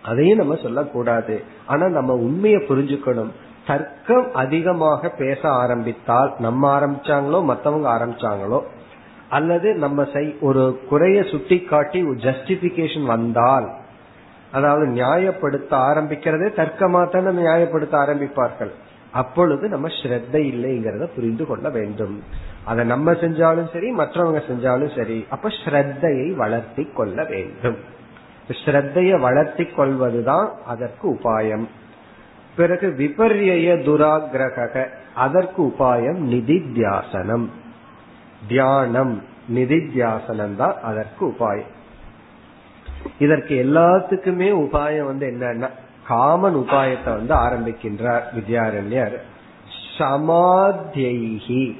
[0.02, 1.44] அதையும் நம்ம சொல்லக்கூடாது.
[1.66, 3.32] ஆனா நம்ம உண்மையை புரிஞ்சுக்கணும்.
[3.68, 8.60] தர்க்கம் அதிகமாக பேச ஆரம்பித்தால் நம்ம ஆரம்பிச்சாங்களோ மத்தவங்க ஆரம்பிச்சாங்களோ
[9.30, 10.06] அல்லது நம்ம
[10.42, 13.68] ஒரு குறைய சுட்டி காட்டி ஜஸ்டிபிகேஷன் வந்தால்
[14.52, 18.72] அதாவது நியாயப்படுத்த ஆரம்பிக்கிறதே தர்க்கமா தானே நியாயப்படுத்த ஆரம்பிப்பார்கள்.
[19.12, 22.24] அப்பொழுது நம்ம ஸ்ரத்த இல்லைங்கிறத புரிந்து கொள்ள வேண்டும்.
[22.66, 27.78] அதை நம்ம செஞ்சாலும் சரி மற்றவங்க செஞ்சாலும் சரி அப்ப ஸ்ரத்தையை வளர்த்தி கொள்ள வேண்டும்.
[28.66, 31.68] ஸ்ரத்தைய வளர்த்தி கொள்வதுதான் அதற்கு உபாயம்.
[32.56, 37.46] பிறகு விபர்ய துராகிரக அதற்கு உபாயம் நிதித்தியாசனம்.
[38.48, 41.78] தியானம் நிதித்தியாசனம் தான் அதற்கு உபாயம்.
[43.20, 45.70] இதற்கு எல்லாத்துக்குமே உபாயம் வந்து என்னன்னா
[46.10, 49.18] காமன் உபாயத்தை வந்து ஆரம்பிக்கின்றார் வித்யாரண்யர்.
[49.98, 51.78] சமாத்தியைகி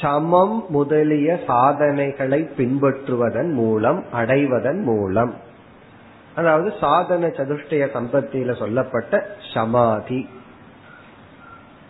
[0.00, 5.34] சமம் முதலிய சாதனைகளை பின்பற்றுவதன் மூலம் அடைவதன் மூலம்.
[6.34, 10.28] அதாவது சாதன சதுஷ்டய சம்பத்தியில சொல்லப்பட்ட சமாதி.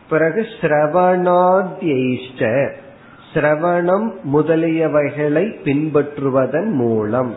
[0.09, 2.72] பிறகு சிரவணாத்யைஷ்ட
[3.35, 7.35] சிரவணம் முதலியவைகளை பின்பற்றுவதன் மூலம்.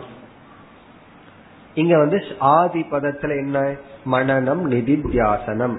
[1.74, 3.76] இங்க வந்து ஆதி பதத்துல என்ன?
[4.12, 5.76] மனநம் நிதித்தியாசனம்.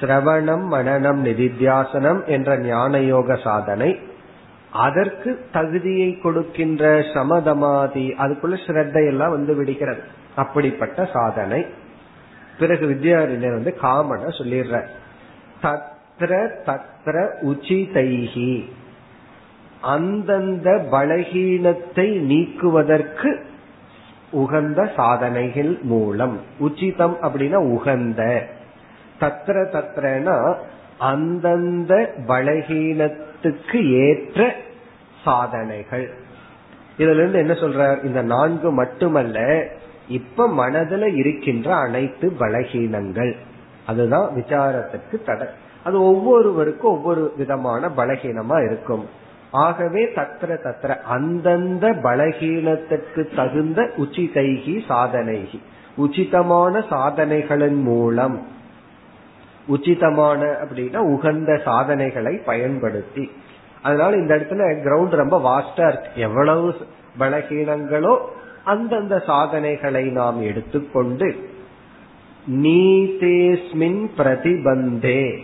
[0.00, 3.98] சிரவணம் மனநம் நிதித்தியாசனம் என்ற ஞான யோக சாதனை.
[4.70, 10.00] அதற்கு தகுதியை கொடுக்கின்ற சமதமாதி அதுக்குள்ள ஸ்ரத்தையெல்லாம் வந்து விடுகிறது.
[10.34, 11.66] அப்படிப்பட்ட சாதனை.
[12.58, 14.82] பிறகு வித்யாரிணர் வந்து காமன சொல்லிடுற
[15.62, 18.70] தத்ர தத்ர உச்சிதைகி
[19.80, 23.44] அந்தந்த பலகீனத்தை நீக்குவதற்கு
[24.36, 26.40] உகந்த சாதனைகள் மூலம்.
[26.58, 28.46] உச்சிதம் அப்படின்னா உகந்த.
[29.20, 30.54] தத்திர தத்ரனா
[30.98, 34.54] அந்தந்த பலகீனத்துக்கு ஏற்ற
[35.24, 36.10] சாதனைகள்.
[36.98, 38.04] இதுல இருந்து என்ன சொல்றார்?
[38.04, 39.66] இந்த நான்கு மட்டுமல்ல
[40.08, 43.36] இப்ப மனதுல இருக்கின்ற அனைத்து பலகீனங்கள்.
[43.86, 45.46] அதுதான் விசாரத்துக்கு தடை.
[45.84, 49.06] அது ஒவ்வொருவருக்கும் ஒவ்வொரு விதமான பலகீனமா இருக்கும்.
[49.50, 55.58] ஆகவே தத்திர தத்திர அந்தந்த பலகீனத்துக்கு தகுந்த உச்சிதைகி சாதனைகி.
[55.98, 58.46] உச்சிதமான சாதனைகளின் மூலம்
[59.68, 63.30] உச்சிதமான அப்படின்னா உகந்த சாதனைகளை பயன்படுத்தி.
[63.82, 66.08] அதனால இந்த இடத்துல கிரவுண்ட் ரொம்ப வாஸ்டா இருக்கு.
[66.14, 66.74] எவ்வளவு
[67.18, 68.16] பலகீனங்களோ
[68.64, 71.48] அந்தந்த சாதனைகளை நாம் எடுத்துக்கொண்டு
[72.50, 75.38] நீதேஸ்மின் பிரதிபந்தே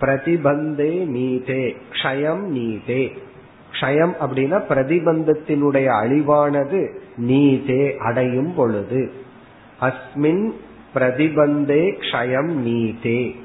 [0.00, 3.12] பிரதிபந்தே நீதே க்ஷயம் நீதே.
[3.72, 9.10] க்ஷயம் அப்படின்னா பிரதிபந்தத்தினுடைய அழிவானது நீதே அடையும் பொழுது.
[9.80, 10.50] அஸ்மின்
[10.94, 13.36] பிரதிபந்தே க்ஷயம் நீதே.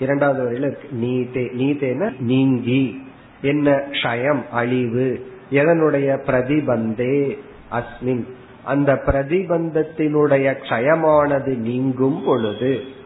[0.00, 1.44] இரண்டாவது வரையில இருக்கு நீதே.
[1.44, 3.02] நீதேன நீங்கி.
[3.42, 3.82] என்ன?
[3.90, 5.32] க்ஷயம் அழிவு.
[5.52, 6.18] எதனுடைய?
[6.26, 7.38] பிரதிபந்தே
[7.72, 8.24] அஸ்மின்.
[8.64, 12.98] அந்த பிரதிபந்தத்தினுடைய க்ஷயமானது நீங்கும் பொழுது.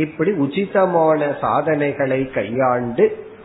[0.00, 3.04] இப்படி உச்சிதமான சாதனைகளை கையாண்டு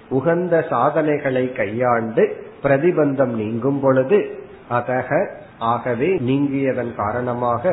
[0.09, 2.23] உகந்த சாதனைகளை கையாண்டு
[2.63, 4.19] பிரதிபந்தம் நீங்கும் பொழுது
[4.71, 5.09] அதக
[5.59, 7.63] ஆகவே நீங்கியதன் காரணமாக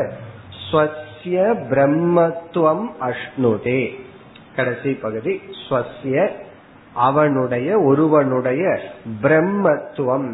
[0.63, 1.39] ஸ்வசிய
[1.71, 3.83] பிரம்மத்துவம் அஷ்ணுதே.
[4.57, 6.17] கடைசி பகுதி ஸ்வசிய
[6.95, 8.65] அவனுடைய ஒருவனுடைய
[9.23, 10.31] பிரம்மத்துவம்.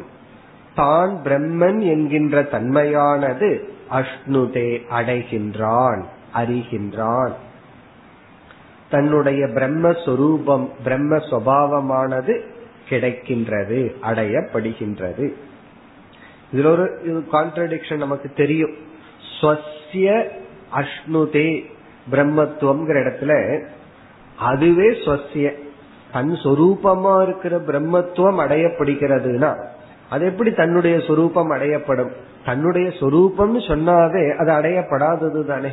[0.74, 3.50] தான் பிரம்மன் என்கின்ற தன்மையானது
[3.90, 6.00] அஷ்ணுதே அடைகின்றான்
[6.34, 7.34] அறிகின்றான்.
[8.90, 12.40] தன்னுடைய பிரம்மஸ்வரூபம் பிரம்ம சுவாவமானது
[12.88, 15.32] கிடைக்கின்றது அடையப்படுகின்றது.
[16.52, 18.74] இதுல ஒரு கான்ட்ரடிக்ஷன் நமக்கு தெரியும்.
[19.40, 20.28] ஸ்வசிய
[20.76, 21.64] அஷ்ணுதே
[22.10, 23.62] பிரம்மத்துவம்ங்கிற இடத்துல
[24.36, 25.52] அதுவே ஸ்வசிய
[26.12, 29.64] தன் சொரூபமா இருக்கிற பிரம்மத்துவம் அடையப்படுகிறதுனா
[30.10, 32.10] அது எப்படி தன்னுடைய சொரூபம் அடையப்படும்?
[32.44, 35.68] தன்னுடைய சொரூபம்னு சொன்னாவே அது அடையப்படாதது தானே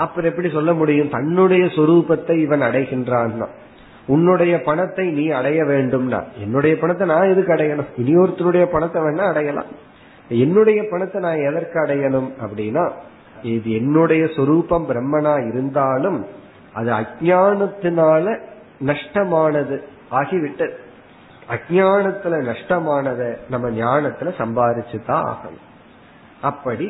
[0.00, 1.10] அப்புறம் எப்படி சொல்ல முடியும்?
[1.10, 3.46] தன்னுடைய சொரூபத்தை இவன் அடைகின்றான்
[4.06, 6.20] உன்னுடைய பணத்தை நீ அடைய வேண்டும்னா.
[6.40, 7.88] என்னுடைய பணத்தை நான் எதுக்கு அடையணும்?
[7.96, 9.70] இனி ஒருத்தருடைய பணத்தை வேணா அடையலாம்.
[10.28, 12.84] என்னுடைய பணத்தை நான் எதற்கு அடையணும் அப்படின்னா
[13.42, 16.26] இது என்னுடைய சொரூபம் பிரம்மனா இருந்தாலும்
[16.72, 18.26] அது அஜானத்தினால
[18.86, 19.76] நஷ்டமானது
[20.10, 20.76] ஆகிவிட்டது.
[21.50, 25.64] அஜானத்துல நஷ்டமானத நம்ம ஞானத்துல சம்பாரிச்சுதான் ஆகணும்.
[26.40, 26.86] அப்படி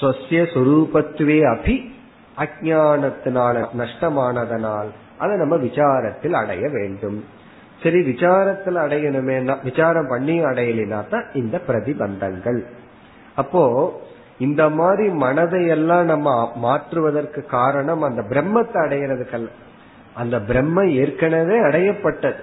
[0.00, 1.90] சொசிய சுரூபத்துவே அபி
[2.38, 7.24] அஜானத்தினால நஷ்டமானதனால் அதை நம்ம விசாரத்தில் அடைய வேண்டும்.
[7.82, 12.62] சரி விசாரத்தில் அடையணுமே விசாரம் பண்ணி அடையலினா தான் இந்த பிரதிபந்தங்கள்.
[13.34, 13.92] அப்போ
[14.38, 19.48] இந்த மாதிரி மனதை எல்லாம் நம்ம மாற்றுவதற்கு காரணம் அந்த பிரம்மத்தை அடையிறதுக்கல்ல.
[20.14, 22.40] அந்த பிரம்ம ஏற்கனவே அடையப்பட்டது.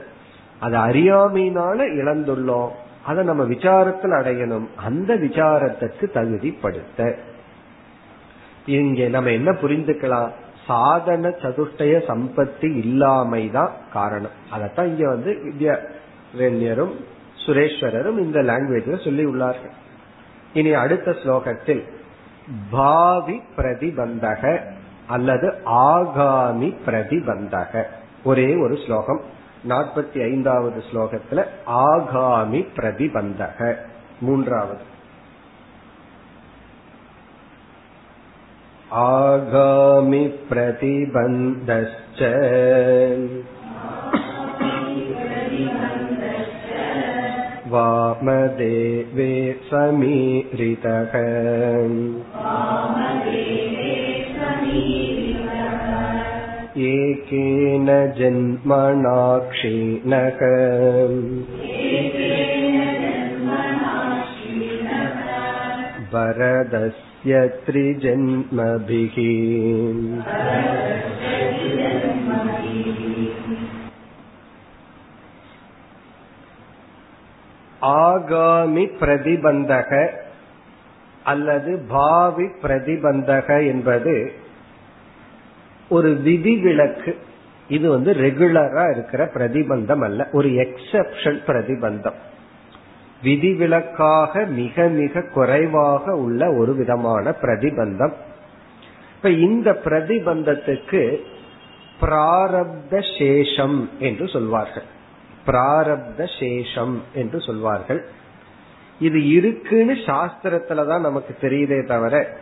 [0.59, 2.69] அது அறியாமையினால இழந்துள்ளோம்.
[3.05, 4.67] அதை நம்ம விசாரத்தில் அடையணும்.
[4.75, 7.15] அந்த விசாரத்துக்கு தகுதிப்படுத்த.
[8.65, 10.29] இங்க நம்ம என்ன புரிந்துக்கலாம்?
[10.65, 14.29] சாதன சதுஷ்டய சம்பத்தி இல்லாமைதான் காரணம்.
[14.55, 16.91] அதத்தான் இங்க வந்து வித்யாரண்யரும்
[17.45, 19.71] சுரேஸ்வரரும் இந்த லாங்குவேஜ்ல சொல்லி உள்ளார்கள்.
[20.53, 21.83] இனி அடுத்த ஸ்லோகத்தில்
[22.71, 24.59] பாவி பிரதிபந்தக
[25.07, 27.83] அல்லது ஆகாமி பிரதிபந்தக.
[28.23, 29.21] ஒரே ஒரு ஸ்லோகம்.
[29.69, 33.75] நாற்பத்தி ஐந்தாவது ஸ்லோகத்துல ஆகாமி பிரதிபந்தக.
[34.19, 34.93] மூன்றாவது.
[38.98, 42.20] आगामि प्रतिबन्धश्च
[47.72, 49.32] वामदेवे
[49.70, 51.14] समीरितः
[56.90, 59.20] एकेन जन्मना
[59.52, 60.40] क्षीणः
[66.12, 67.10] वरदस्य
[67.64, 69.16] त्रिजन्मभिः
[78.02, 79.90] ஆகாமி பிரதிபந்தக
[81.24, 84.14] அல்லது பாவி பிரதிபந்தக என்பது
[85.90, 87.12] ஒரு விதிவிலக்கு
[87.68, 92.18] இது வந்து ரெகுலரா இருக்கிற பிரதிபந்தம் அல்ல ஒரு எக்ஸப்ஷன் பிரதிபந்தம்
[93.21, 98.13] விதிவிலக்காக மிக மிக குறைவாக உள்ள ஒரு விதமான பிரதிபந்தம்.
[99.15, 101.19] இப்ப இந்த பிரதிபந்தத்துக்கு
[102.01, 104.83] பிராரப்த சேஷம் என்று சொல்வார்கள்.
[105.47, 108.05] பிராரப்த சேஷம் என்று சொல்வார்கள்.
[108.99, 112.37] இது இருக்குன்னு சாஸ்திரத்துலதான் நமக்கு தெரியுதே தவிர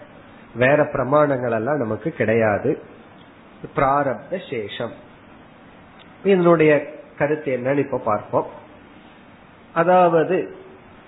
[0.55, 2.79] வேற பிரமாணங்கள் எல்லாம் நமக்கு கிடையாது.
[3.75, 4.93] பிராரப்த சேஷம்.
[6.23, 8.47] இதனுடைய கருத்து என்னன்னு இப்ப பார்ப்போம்.
[9.73, 10.55] அதாவது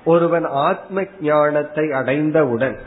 [0.05, 2.77] ஒருவன் ஆத்ம ஞானத்தை அடைந்தவுடன்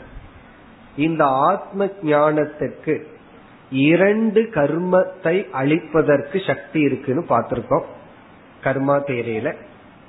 [0.95, 2.93] இந்த ஆத்ம ஞானத்துக்கு
[3.71, 7.87] இரண்டு கர்மத்தை அழிப்பதற்கு சக்தி இருக்குன்னு பார்த்திருக்கோம்.
[8.63, 9.49] கர்மா தேரையில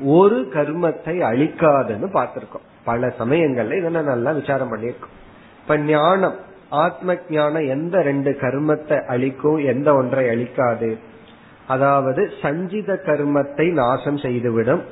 [0.00, 2.66] ஒரு கர்மத்தை அழிக்காதுன்னு பார்த்திருக்கோம்.
[2.84, 5.16] பல சமயங்கள்ல இதெல்லாம் நல்லா விசாரம் பண்ணியிருக்கோம்.
[5.62, 6.36] இப்ப ஞானம்
[6.68, 10.90] ஆத்ம ஞானம் எந்த ரெண்டு கர்மத்தை அழிக்கும் எந்த ஒன்றை அழிக்காது
[11.66, 14.82] அதாவது சஞ்சித கர்மத்தை நாசம் செய்துவிடும்.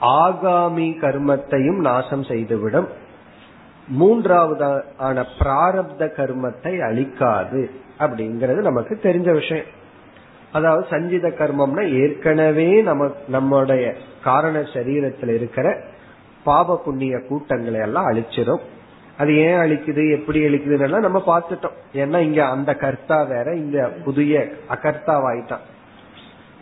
[0.00, 2.88] ஆகாமி கர்மத்தையும் நாசம் செய்துவிடும்.
[4.00, 9.64] மூன்றாவதான பிராரப்த கர்மத்தை அழிக்காது அப்படிங்கிறது நமக்கு தெரிஞ்ச விஷயம்.
[10.52, 15.82] அதாவது சஞ்சித கர்மம்னா ஏற்கனவே நம்ம நம்முடைய காரண சரீரத்தில் இருக்கிற
[16.44, 18.60] பாப புண்ணிய கூட்டங்களை எல்லாம் அழிச்சிடும்
[19.16, 21.76] அது ஏன் அழிக்குது எப்படி அழிக்குதுன்னு நம்ம பார்த்துட்டோம்.
[21.92, 25.64] ஏன்னா இங்க அந்த கர்த்தா வேற இங்க புதிய அகர்த்தாவாயிட்டான்.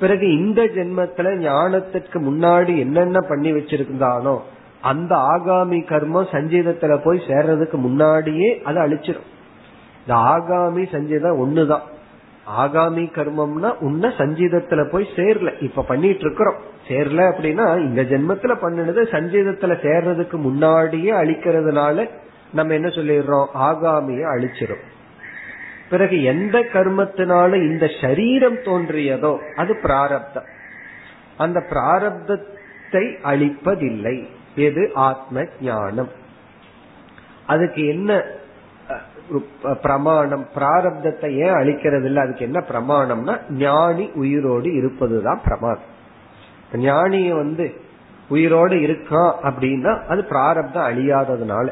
[0.01, 4.39] பிறகு இந்த ஜென்மத்துல ஞானத்திற்கு முன்னாடி என்னென்ன பண்ணி வச்சிருந்தானோ
[4.81, 9.27] அந்த ஆகாமி கர்மம் சஞ்சீதத்துல போய் சேர்றதுக்கு முன்னாடியே அதை அழிச்சிடும்
[10.01, 11.81] இந்த ஆகாமி சஞ்சீதம் ஒண்ணுதான்.
[12.59, 15.63] ஆகாமி கர்மம்னா உன்ன சஞ்சீதத்துல போய் சேரல.
[15.63, 16.55] இப்ப பண்ணிட்டு இருக்கிறோம்
[16.89, 22.09] சேரல அப்படின்னா இந்த ஜென்மத்துல பண்ணினது சஞ்சீதத்துல சேர்றதுக்கு முன்னாடியே அழிக்கிறதுனால
[22.53, 23.47] நம்ம என்ன சொல்லிடுறோம்?
[23.55, 24.85] ஆகாமிய அழிச்சிரும்.
[25.91, 30.49] பிறகு எந்த கர்மத்தினால இந்த சரீரம் தோன்றியதோ அது பிராரப்தம்.
[31.37, 34.17] அந்த பிராரப்தத்தை அழிப்பதில்லை.
[34.57, 34.91] எது?
[34.95, 36.11] ஆத்ம ஞானம்
[37.47, 38.11] அதுக்கு என்ன
[39.83, 40.45] பிரமாணம்?
[40.55, 45.95] பிராரப்தத்தை ஏன் அழிக்கிறது இல்லை அதுக்கு என்ன பிரமாணம்னா ஞானி உயிரோடு இருப்பதுதான் பிரமாணம்
[46.73, 47.67] ஞானிய வந்து
[48.29, 51.67] உயிரோடு இருக்கான் அப்படின்னா அது பிராரப்தம் அழியாததுனால.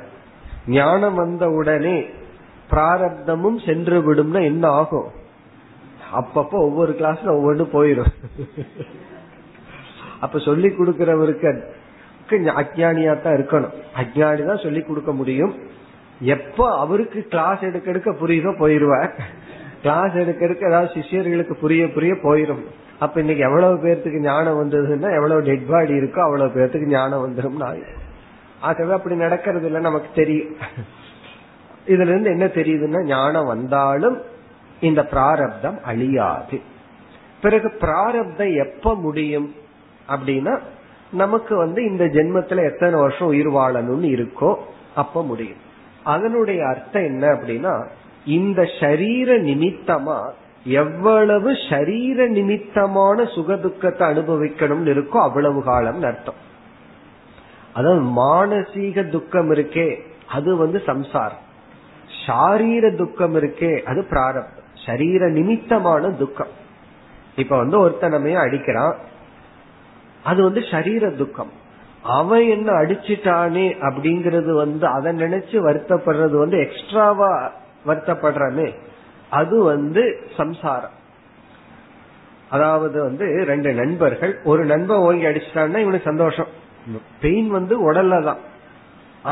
[0.67, 1.97] ஞானம் வந்த உடனே
[2.75, 5.09] பிராரப்தமும் சென்று விடும்னா என்ன ஆகும்?
[6.21, 8.13] அப்பப்போ ஒவ்வொரு கிளாஸ்ல ஒவ்வொன்று போயிடும்
[10.25, 11.51] அப்ப சொல்லி கொடுக்கிறவருக்கு
[12.61, 13.75] அஜானியா தான் இருக்கணும்.
[14.01, 15.53] அஜானி தான் சொல்லி கொடுக்க முடியும்.
[16.35, 19.11] எப்ப அவருக்கு கிளாஸ் எடுக்க எடுக்க புரியுதோ போயிருவார்.
[19.83, 22.63] கிளாஸ் எடுக்க எடுக்க ஏதாவது சிஷியர்களுக்கு புரிய புரிய போயிடும்
[23.05, 27.61] அப்ப இன்னைக்கு எவ்வளவு பேர்த்துக்கு ஞானம் வந்ததுன்னா எவ்வளவு டெட் பாடி இருக்கோ அவ்வளவு பேர்த்துக்கு ஞானம் வந்துடும்
[28.69, 30.53] ஆகவே அப்படி நடக்கிறது இல்லை நமக்கு தெரியும்.
[31.87, 34.17] இதுல இருந்து என்ன தெரியுதுன்னா ஞானம் வந்தாலும்
[34.81, 36.61] இந்த பிராரப்தம் அழியாது.
[37.41, 39.55] பிறகு பிராரப்தம் எப்ப முடியும்?
[40.09, 40.55] அப்படின்னா
[41.13, 44.55] நமக்கு வந்து இந்த ஜென்மத்துல எத்தனை வருஷம் உயிர் வாழணும்னு இருக்கோ
[44.95, 45.61] அப்ப முடியும்.
[46.05, 47.75] அதனுடைய அர்த்தம் என்ன அப்படின்னா
[48.25, 50.19] இந்த சரீர நிமித்தமா
[50.65, 56.41] எவ்வளவு சரீர நிமித்தமான சுகதுக்கத்தை அனுபவிக்கணும்னு இருக்கோ அவ்வளவு காலம் அர்த்தம்.
[57.73, 59.89] அதாவது மானசீக துக்கம் இருக்கே
[60.29, 61.43] அது வந்து சம்சாரம்.
[62.27, 64.65] சாரீர துக்கம் இருக்கே அது பிராரப்தம்.
[64.87, 66.49] சரீர நிமித்தமான துக்கம்.
[67.37, 68.95] இப்ப வந்து ஒருத்தனமே அடிக்கிறான்?
[70.25, 71.51] அது வந்து சரீர துக்கம்.
[72.03, 77.53] அவன் என்ன அடிச்சிட்டானே அப்படிங்கறது வந்து அதை நினைச்சு வருத்தப்படுறது வந்து எக்ஸ்ட்ராவா
[77.87, 78.75] வருத்தப்படுறமே
[79.31, 81.03] அது வந்து சம்சாரம்.
[82.51, 86.47] அதாவது வந்து ரெண்டு நண்பர்கள் ஒரு நண்பன் ஓங்கி அடிச்சிட்டான்னா இவனுக்கு சந்தோஷம்.
[87.21, 88.53] பெயின் வந்து உடல்ல தான்.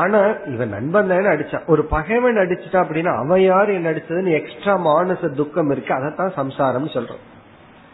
[0.01, 0.19] ஆனா
[0.53, 5.71] இவன் நண்பன் தானே அடிச்சான் ஒரு பகைவன் அடிச்சுட்டா அப்படின்னா அவன் யார் என்ன அடிச்சதுன்னு எக்ஸ்ட்ரா மானச துக்கம்
[5.71, 5.93] இருக்கு.
[5.93, 7.23] அதைத்தான் சம்சாரம் சொல்றோம்.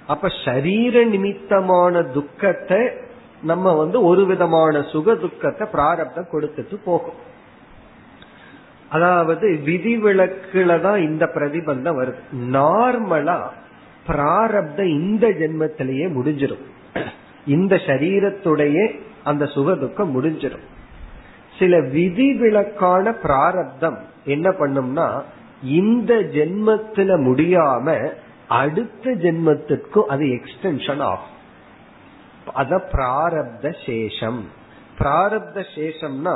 [0.08, 2.82] அப்ப சரீர நிமித்தமான துக்கத்தை
[3.42, 7.20] நம்ம வந்து ஒரு விதமான சுக துக்கத்தை பிராரப்தம் கொடுத்துட்டு போகும்.
[8.90, 12.22] அதாவது விதிவிலக்குல தான் இந்த பிரதிபந்தம் வருது.
[12.58, 13.40] நார்மலா
[14.08, 16.66] பிராரப்த இந்த ஜென்மத்திலேயே முடிஞ்சிடும்
[17.46, 18.78] இந்த சரீரத்துடைய
[19.24, 20.66] அந்த சுக துக்கம் முடிஞ்சிடும்
[21.60, 25.22] சில விதிவிலக்கான பிராரப்தம் என்ன பண்ணும்னா
[25.64, 28.12] இந்த ஜென்மத்துல முடியாம
[28.48, 31.36] அடுத்த ஜென்மத்திற்கும் அது எக்ஸ்டென்ஷன் ஆகும்.
[32.54, 34.40] அத பிராரப்த சேஷம்.
[35.00, 36.36] பிராரப்த சேஷம்னா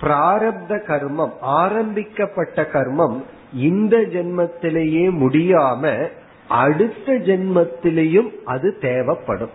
[0.00, 6.10] பிராரப்த கர்மம் ஆரம்பிக்கப்பட்ட கர்மம் இந்த ஜென்மத்திலேயே முடியாம
[6.48, 9.54] அடுத்த ஜென்மத்திலையும் அது தேவைப்படும்.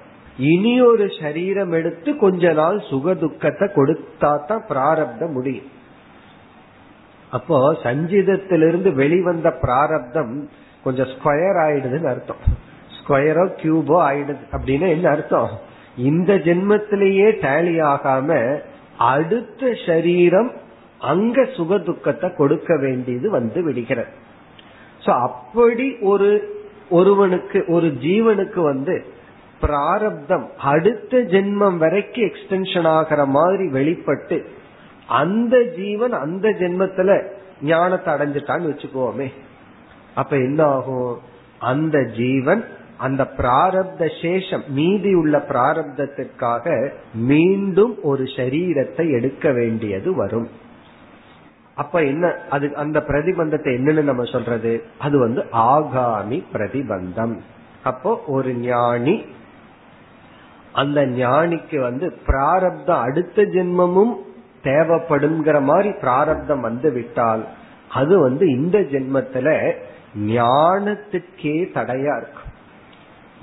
[0.49, 5.69] இனி ஒரு சரீரம் எடுத்து கொஞ்ச நாள் சுக துக்கத்தை கொடுத்தா தான் பிராரப்த முடியும்.
[7.31, 10.33] அப்போ சஞ்சிதத்திலிருந்து வெளிவந்த பிராரப்தம்
[10.85, 12.41] கொஞ்சம் ஸ்கொயர் ஆயிடுதுன்னு அர்த்தம்.
[12.97, 15.53] ஸ்கொயரோ கியூபோ ஆயிடுது அப்படின்னு என்ன அர்த்தம்?
[16.09, 18.29] இந்த ஜென்மத்திலேயே டேலி ஆகாம
[19.13, 20.51] அடுத்த சரீரம்
[21.11, 24.11] அங்க சுக துக்கத்தை கொடுக்க வேண்டியது வந்து விடுகிறது.
[25.03, 26.29] சோ அப்படி ஒரு
[26.97, 28.95] ஒருவனுக்கு ஒரு ஜீவனுக்கு வந்து
[29.61, 34.37] பிராரப்தம் அடுத்த ஜென்மம் வரைக்கும் எக்ஸ்டென்ஷன் ஆகிற மாதிரி வெளிப்பட்டு
[35.07, 37.23] அந்த ஜீவன் அந்த ஜென்மத்துல
[37.61, 39.31] ஞானத்தை அடைஞ்சிட்டான்னு வச்சுக்கோமே.
[40.15, 41.19] அப்ப என்ன ஆகும்?
[41.59, 42.63] அந்த ஜீவன்
[42.97, 50.49] அந்த பிராரப்த சேஷம் மீதி உள்ள பிராரப்தத்திற்காக மீண்டும் ஒரு சரீரத்தை எடுக்க வேண்டியது வரும்.
[51.75, 54.83] அப்ப என்ன அது அந்த பிரதிபந்தத்தை என்னன்னு நம்ம சொல்றது?
[54.97, 57.35] அது வந்து ஆகாமி பிரதிபந்தம்.
[57.83, 59.25] அப்போ ஒரு ஞானி
[60.73, 64.13] அந்த ஞானிக்கு வந்து பிராரப்தம் அடுத்த ஜென்மமும்
[64.63, 67.45] தேவைப்படுங்கிற மாதிரி பிராரப்தம் வந்து விட்டால்
[67.89, 69.73] அது வந்து இந்த ஜென்மத்துல
[70.17, 72.49] ஞானத்துக்கே தடையா இருக்கும்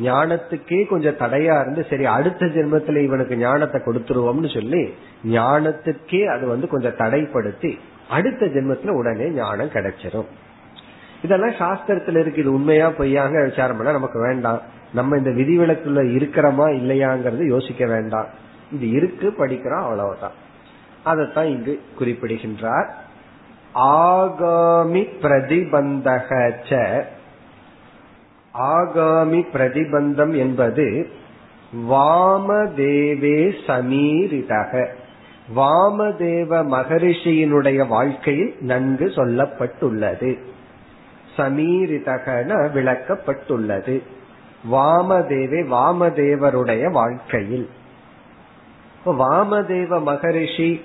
[0.02, 6.98] ஞானத்துக்கே கொஞ்சம் தடையா இருந்து சரி அடுத்த ஜென்மத்துல இவனுக்கு ஞானத்தை கொடுத்துருவோம்னு சொல்லி ஞானத்துக்கே அது வந்து கொஞ்சம்
[6.98, 10.26] தடைப்படுத்தி அடுத்த ஜென்மத்துல உடனே ஞானம் கிடைச்சிரும்.
[11.22, 12.40] இதெல்லாம் சாஸ்திரத்துல இருக்கு.
[12.40, 14.60] இது உண்மையா பொய்யாங்க விசாரம் பண்ண நமக்கு வேண்டாம்.
[14.92, 18.26] நம்ம இந்த விதிவிலக்குள்ள இருக்கிறோமா இல்லையாங்கிறது யோசிக்க வேண்டாம்.
[18.72, 20.32] இது இருக்கு படிக்கிறோம் அவ்வளவுதான்.
[21.04, 23.04] அதைத்தான் இங்கு குறிப்பிடுகின்றார்.
[23.74, 27.02] ஆகாமி பிரதிபந்தக
[28.54, 31.08] ஆகாமி பிரதிபந்தம் என்பது
[31.90, 34.86] வாமதேவே சமீரிதக.
[35.56, 40.38] வாமதேவ மகரிஷியினுடைய வாழ்க்கையில் நன்கு சொல்லப்பட்டுள்ளது.
[41.36, 44.02] சமீரிதகன விளக்கப்பட்டுள்ளது.
[44.72, 47.68] வாமதேவே வாமதேவருடைய வாழ்க்கையில்.
[49.06, 50.84] வாமதேவ மகரிஷி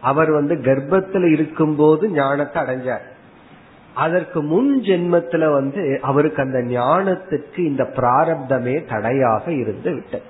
[0.00, 3.08] அவர் வந்து கர்ப்பத்தில் இருக்கும்போது ஞானத்தை அடைஞ்சார்.
[3.94, 10.22] அதற்கு முன் ஜென்மத்துல வந்து அவருக்கு அந்த ஞானத்துக்கு இந்த பிராரப்தமே தடையாக இருந்து விட்டது.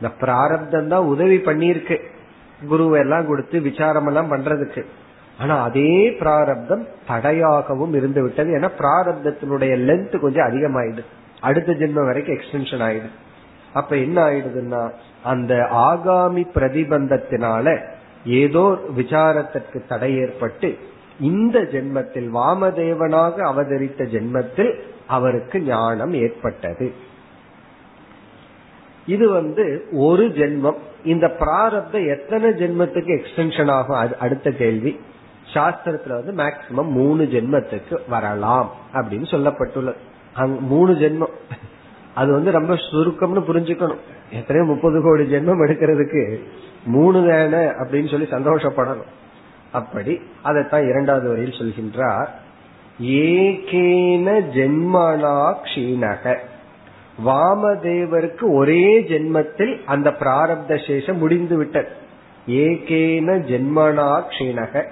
[0.00, 1.98] இந்த பிராரப்தம் தான் உதவி பண்ணியிருக்கு.
[2.70, 4.84] குருவெல்லாம் கொடுத்து விசாரம் எல்லாம் பண்றதுக்கு.
[5.38, 8.52] ஆனா அதே பிராரப்தம் தடையாகவும் இருந்து விட்டது.
[8.52, 11.04] ஏன்னா பிராரப்தத்தினுடைய லென்த் கொஞ்சம் அதிகமாயிடுது.
[11.44, 13.12] அடுத்த ஜென்மம் வரைக்கும் எக்ஸ்டென்ஷன் ஆயிடுது
[13.72, 14.82] அப்ப என்ன ஆயிடுதுன்னா
[15.22, 17.66] அந்த ஆகாமி பிரதிபந்தத்தினால
[18.26, 18.64] ஏதோ
[18.96, 20.78] விசாரத்திற்கு தடை ஏற்பட்டு
[21.20, 24.72] இந்த ஜென்மத்தில் வாமதேவனாக அவதரித்த ஜென்மத்தில்
[25.06, 26.86] அவருக்கு ஞானம் ஏற்பட்டது.
[29.06, 30.78] இது வந்து ஒரு ஜென்மம்.
[31.04, 34.18] இந்த பிராரப்த எத்தனை ஜென்மத்துக்கு எக்ஸ்டென்ஷன் ஆகும்?
[34.18, 35.00] அடுத்த கேள்வி.
[35.54, 40.00] சாஸ்திரத்துல வந்து மேக்சிமம் மூணு ஜென்மத்துக்கு வரலாம் அப்படின்னு சொல்லப்பட்டுள்ளது.
[40.58, 41.34] மூணு ஜென்மம்.
[42.14, 44.02] அது வந்து ரொம்ப சுருக்கம்னு புரிஞ்சுக்கணும்.
[44.30, 46.22] எத்தனையோ முப்பது கோடி ஜென்மம் எடுக்கிறதுக்கு
[46.84, 49.12] மூணு தானே அப்படின்னு சொல்லி சந்தோஷப்படணும்.
[49.72, 52.28] அப்படி அதைத்தான் இரண்டாவது வரையில் சொல்கின்றார்.
[53.00, 56.36] ஏகேன ஜென்மனா கஷீணக
[57.24, 61.90] வாமதேவருக்கு ஒரே ஜென்மத்தில் அந்த பிராரப்த சேஷம் முடிந்து விட்டது.
[62.48, 64.84] ஏகேன ஜென்மனா கஷீணக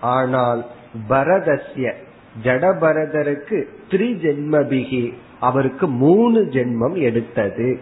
[0.00, 0.64] ஆனால்
[1.08, 1.94] பரதசிய
[2.42, 7.80] ஜடபரதருக்கு த்ரி ஜென்மபிகி அவருக்கு மூணு ஜென்மம் எடுத்தது.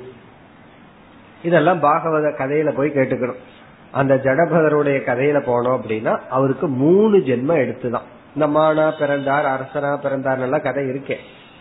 [1.43, 3.41] இதெல்லாம் பாகவத கதையில போய் கேட்டுக்கணும்.
[3.93, 8.07] அந்த ஜடபதருடைய கதையில போனோம் அப்படின்னா அவருக்கு மூணு ஜென்மம் எடுத்துதான்.
[8.35, 11.17] இந்த மானா பிறந்தார் அரசனா பிறந்தார் எல்லாம் கதை இருக்கே.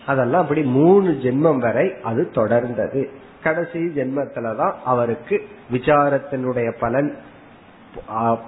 [0.06, 3.06] அதெல்லாம் அப்படி மூணு ஜென்மம் வரை அது தொடர்ந்தது.
[3.42, 7.16] கடைசி ஜென்மத்துலதான் அவருக்கு விசாரத்தினுடைய பலன்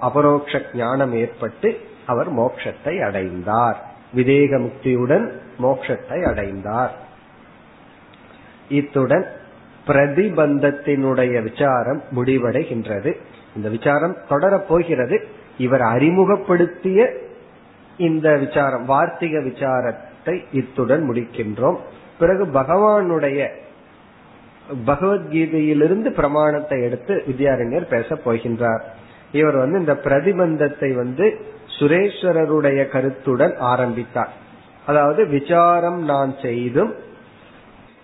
[0.01, 3.93] அபரோக்ஷ ஞானம் ஏற்பட்டு அவர் மோட்சத்தை அடைந்தார்.
[4.15, 5.31] விதேக முக்தியுடன்
[5.61, 6.93] மோட்சத்தை அடைந்தார்.
[8.69, 9.25] இத்துடன்
[9.87, 13.15] பிரதிபந்தத்தினுடைய விசாரம் முடிவடைகின்றது.
[13.55, 15.27] இந்த விசாரம் தொடரப் போகிறது.
[15.57, 17.13] இவர் அறிமுகப்படுத்திய
[17.97, 21.77] இந்த விசாரம் வார்த்திக விசாரத்தை இத்துடன் முடிக்கின்றோம்.
[22.19, 23.47] பிறகு பகவானுடைய
[24.85, 28.81] பகவத்கீதையிலிருந்து பிரமாணத்தை எடுத்து வித்யாரண்யர் பேச போகின்றார்.
[29.31, 31.41] இவர் வந்து இந்த பிரதிபந்தத்தை வந்து
[31.79, 34.33] சுரேஸ்வரருடைய கருத்துடன் ஆரம்பித்தார்.
[34.85, 36.93] அதாவது விசாரம் நான் செய்தும்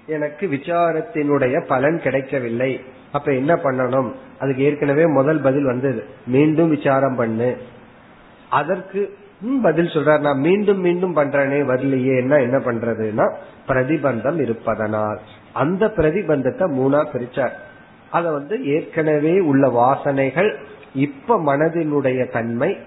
[0.06, 2.84] எனக்கு விசாரத்தினுடைய பலன் கிடைக்கவில்லை.
[3.12, 4.12] அப்ப என்ன பண்ணணும்?
[4.40, 6.04] அதுக்கு ஏற்கனவே முதல் பதில் வந்தது.
[6.28, 7.58] மீண்டும் விசாரம் பண்ணு.
[8.50, 9.18] அதற்கு
[9.62, 13.34] பதில் சொல்றார் நான் மீண்டும் மீண்டும் பண்றேனே வரலையே என்ன என்ன பண்றதுன்னா
[13.68, 15.20] பிரதிபந்தம் இருப்பதனால்.
[15.54, 17.52] அந்த பிரதிபந்தத்தை மூணா பிரிச்சார்.
[18.12, 20.58] அத வந்து ஏற்கனவே உள்ள வாசனைகள்
[20.94, 22.78] இப்ப மனதினுடைய தன்மை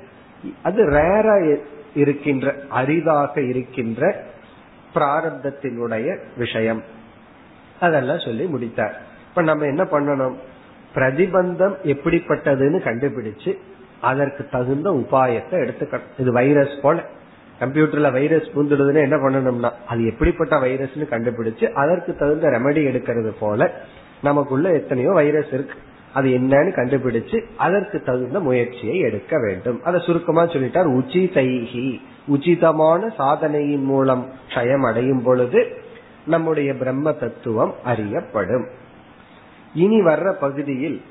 [0.62, 1.58] அது ரேரா
[1.94, 4.24] இருக்கின்ற அரிதாக இருக்கின்ற
[4.94, 6.82] பிராரப்தத்தினுடைய விஷயம்.
[7.80, 9.00] அதெல்லாம் சொல்லி முடித்தார்.
[9.28, 10.34] இப்ப நம்ம என்ன பண்ணணும்?
[10.94, 13.58] பிரதிபந்தம் எப்படிப்பட்டதுன்னு கண்டுபிடிச்சு
[14.00, 16.10] அதற்கு தகுந்த உபாயத்தை எடுத்துக்கணும்.
[16.18, 17.04] இது வைரஸ் போல.
[17.60, 23.72] கம்ப்யூட்டர்ல வைரஸ் பூந்துடுதுன்னு என்ன பண்ணணும்னா அது எப்படிப்பட்ட வைரஸ்னு கண்டுபிடிச்சு அதற்கு தகுந்த ரெமடி எடுக்கிறது போல
[24.22, 25.74] நமக்குள்ள எத்தனையோ வைரஸ் இருக்கு.
[26.14, 29.78] அது என்னன்னு கண்டுபிடிச்சு அதற்கு தகுந்த முயற்சியை எடுக்க வேண்டும்.
[29.84, 35.60] அதை சுருக்கமா சொல்லிட்டார் உச்சிதைகி உச்சிதமான சாதனையின் மூலம் க்ஷயம் அடையும் பொழுது
[36.26, 38.66] நம்முடைய பிரம்ம தத்துவம் அறியப்படும்.
[39.74, 41.02] இனி வர்ற பகுதியில்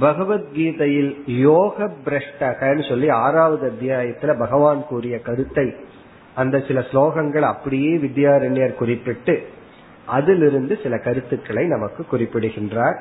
[0.00, 5.66] பகவத்கீதையில் யோக பிரஷ்டகன்னு சொல்லி ஆறாவது அத்தியாயத்துல பகவான் கூறிய கருத்தை
[6.34, 9.34] அந்த சில ஸ்லோகங்கள் அப்படியே வித்யாரண்யர் குறிப்பிட்டு
[10.06, 12.98] அதிலிருந்து சில கருத்துக்களை நமக்கு குறிப்பிடுகின்றார்.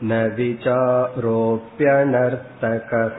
[0.08, 3.16] न विचारोऽप्यनर्तकः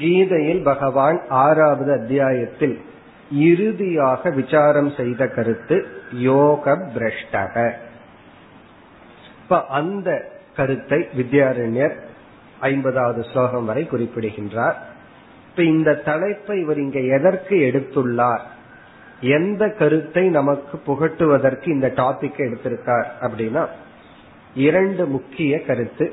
[0.00, 2.76] கீதையில் பகவான் ஆறாவது அத்தியாயத்தில்
[3.30, 5.76] இறுதியாக விசாரம் செய்த கருத்து
[6.12, 7.56] யோக பிரஷ்டக.
[9.42, 10.08] இப்ப அந்த
[10.56, 11.96] கருத்தை வித்யாரண்யர்
[12.60, 14.78] ஐம்பதாவது ஸ்லோகம் வரை குறிப்பிடுகின்றார்.
[15.50, 18.44] இப்ப இந்த தலைப்பை இவர் இங்க எதற்கு எடுத்துள்ளார்?
[19.20, 23.64] எந்த கருத்தை நமக்கு புகட்டுவதற்கு இந்த டாபிக் எடுத்திருக்கார் அப்படின்னா
[24.54, 26.12] இரண்டு முக்கிய கருத்து.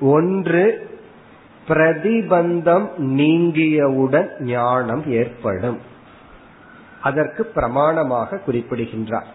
[0.00, 0.64] ஒன்று
[1.68, 5.78] பிரதிபந்தம் நீங்கியவுடன் ஞானம் ஏற்படும்.
[7.02, 9.26] அதற்கு பிரமாணமாக குறிப்பிடுகின்றார்.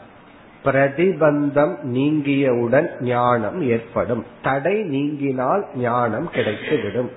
[0.65, 4.25] பிரதிபந்தம் நீங்கியவுடன் ஞானம் ஏற்படும்.
[4.41, 7.09] தடை நீங்கினால் ஞானம் கிடைத்துவிடும்.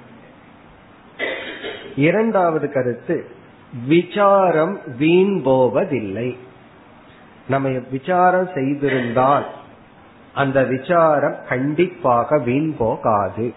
[1.97, 3.27] இரண்டாவது கருத்து
[3.87, 6.37] விசாரம் வீண் போவதில்லை
[7.49, 9.45] நம்ம விசாரம் செய்திருந்தால்
[10.35, 13.55] அந்த விசாரம் கண்டிப்பாக வீண் போகாது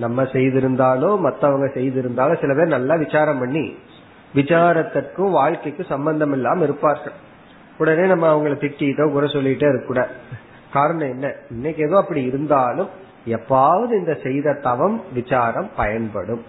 [0.00, 3.64] நம்ம செய்திருந்தாலோ மத்தவங்க செய்திருந்தாலோ சில பேர் நல்லா விசாரம் பண்ணி
[4.34, 7.16] விசாரத்திற்கும் வாழ்க்கைக்கும் சம்பந்தம் இல்லாம இருப்பார்கள்.
[7.78, 10.12] உடனே நம்ம அவங்கள திட்டிட்டோ குறை சொல்லிட்டே இருக்கக்கூடாது
[10.72, 11.26] காரணம் என்ன?
[11.50, 12.90] இன்னைக்கு ஏதோ அப்படி இருந்தாலும்
[13.26, 16.42] எப்பாவது இந்த செய்த தவம் விசாரம் பயன்படும்.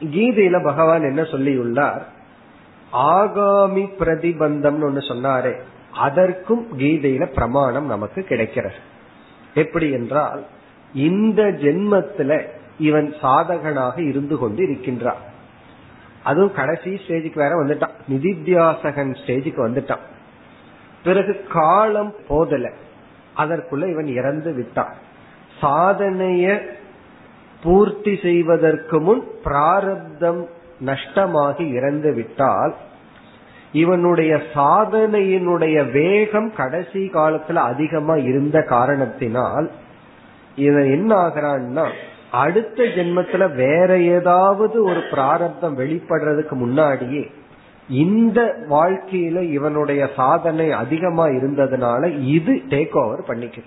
[0.00, 2.02] கீதையில பகவான் என்ன சொல்லியுள்ளார்?
[3.10, 5.52] ஆகாமி பிரதிபந்தம்னு ஒண்ணு சொன்னாரே.
[6.06, 8.80] அதற்கும் கீதையில பிரமாணம் நமக்கு கிடைக்கிறது.
[9.54, 10.42] எப்படி என்றால்
[10.94, 12.46] இந்த ஜென்மத்துல
[12.78, 15.30] இவன் சாதகனாக இருந்து கொண்டு இருக்கின்றான்
[16.22, 17.94] அதுவும் கடைசி ஸ்டேஜுக்கு வேற வந்துட்டான்.
[18.10, 20.04] நிதித்தியாசகன் ஸ்டேஜுக்கு வந்துட்டான்.
[21.04, 22.70] பிறகு காலம் போதல
[23.36, 24.94] அதற்குள்ள இவன் இறந்து விட்டான்.
[25.62, 26.60] சாதனைய
[27.62, 30.46] பூர்த்தி செய்வதற்கு முன் பிராரப்தம்
[30.86, 32.74] நஷ்டமாகி இறந்து விட்டால்
[33.72, 39.70] இவனுடைய சாதனையினுடைய வேகம் கடைசி காலத்துல அதிகமா இருந்த காரணத்தினால்
[40.56, 41.88] இவன் என்ன ஆகிறான்னா
[42.30, 47.30] அடுத்த ஜென்மத்துல வேற ஏதாவது ஒரு பிராரப்தம் வெளிப்படுறதுக்கு முன்னாடியே
[47.88, 53.62] இந்த வாழ்க்கையில இவனுடைய சாதனை அதிகமா இருந்ததுனால இது டேக் ஓவர் பண்ணிக்குது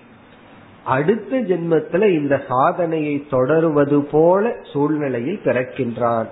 [0.84, 6.26] அடுத்த ஜென்மத்துல இந்த சாதனையை தொடருவது போல சூழ்நிலையில் பிறக்கின்றான்.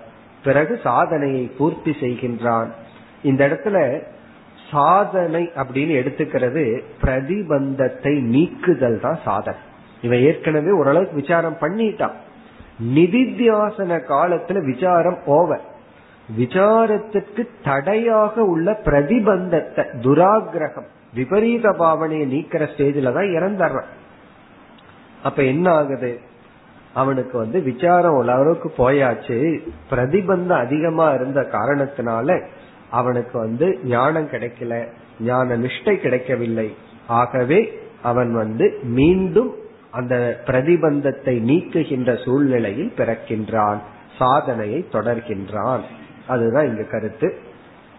[0.44, 2.68] பிறகு சாதனையை பூர்த்தி செய்கின்றான்.
[3.22, 4.02] இந்த இடத்துல
[4.70, 9.60] சாதனை அப்படின்னு எடுத்துக்கிறது பிரதிபந்தத்தை நீக்குதல் தான் சாதனை.
[10.04, 12.16] இவன் ஏற்கனவே ஓரளவுக்கு விசாரம் பண்ணிட்டான்.
[12.94, 15.64] நிதித்தியாசன காலத்துல விசாரம் ஓவர்
[16.38, 23.90] விசாரத்துக்கு தடையாக உள்ள பிரதிபந்தத்தை துராகிரகம் விபரீத பாவனையை நீக்கிற ஸ்டேஜில தான் இறந்துடுறான்.
[25.22, 26.12] அப்ப என்ன ஆகுது?
[26.94, 29.38] அவனுக்கு வந்து விசாரம் ஓரளவுக்கு போயாச்சு.
[29.90, 32.28] பிரதிபந்தம் அதிகமா இருந்த காரணத்தினால
[32.90, 34.74] அவனுக்கு வந்து ஞானம் கிடைக்கல
[35.20, 36.68] ஞான நிஷ்டை கிடைக்கவில்லை.
[37.06, 37.60] ஆகவே
[38.02, 38.66] அவன் வந்து
[38.98, 39.50] மீண்டும்
[39.94, 43.78] அந்த பிரதிபந்தத்தை நீக்குகின்ற சூழ்நிலையில் பிறக்கின்றான்
[44.18, 45.80] சாதனையை தொடர்கின்றான்.
[46.26, 47.38] அதுதான் இங்க கருத்து.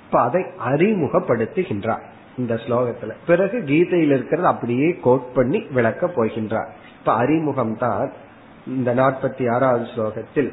[0.05, 2.01] இப்ப அதை அறிமுகப்படுத்துகின்றான்
[2.37, 3.13] இந்த ஸ்லோகத்துல.
[3.27, 6.69] பிறகு கீதையில் இருக்கிறது அப்படியே கோட் பண்ணி விளக்க போகின்றார்.
[6.99, 8.11] இப்ப அறிமுகம் தான்
[8.67, 10.51] இந்த நாற்பத்தி ஆறாவது ஸ்லோகத்தில்.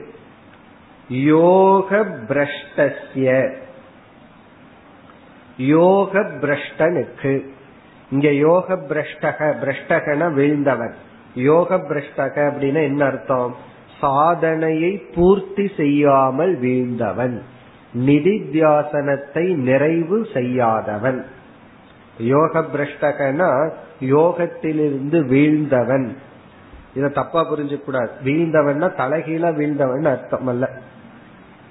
[1.08, 1.96] யோக
[2.28, 3.54] பிரஷ்டசிய
[5.56, 7.46] யோக பிரஷ்டனுக்கு.
[8.10, 10.94] இங்க யோக பிரஷ்டக பிரஷ்டகன வீழ்ந்தவன்.
[11.34, 13.56] யோக பிரஷ்டக அப்படின்னா என்ன அர்த்தம்?
[14.00, 17.40] சாதனையை பூர்த்தி செய்யாமல் வீழ்ந்தவன்.
[17.94, 21.24] நிதித்தியாசனத்தை நிறைவு செய்யாதவன்.
[22.18, 23.70] யோக பிரஷ்டகனா
[24.00, 26.16] யோகத்திலிருந்து வீழ்ந்தவன்.
[26.94, 28.08] இத தப்பா புரிஞ்சுக்கூடாது.
[28.24, 30.70] வீழ்ந்தவன்னா தலைகீழா வீழ்ந்தவன் அர்த்தம் அல்ல.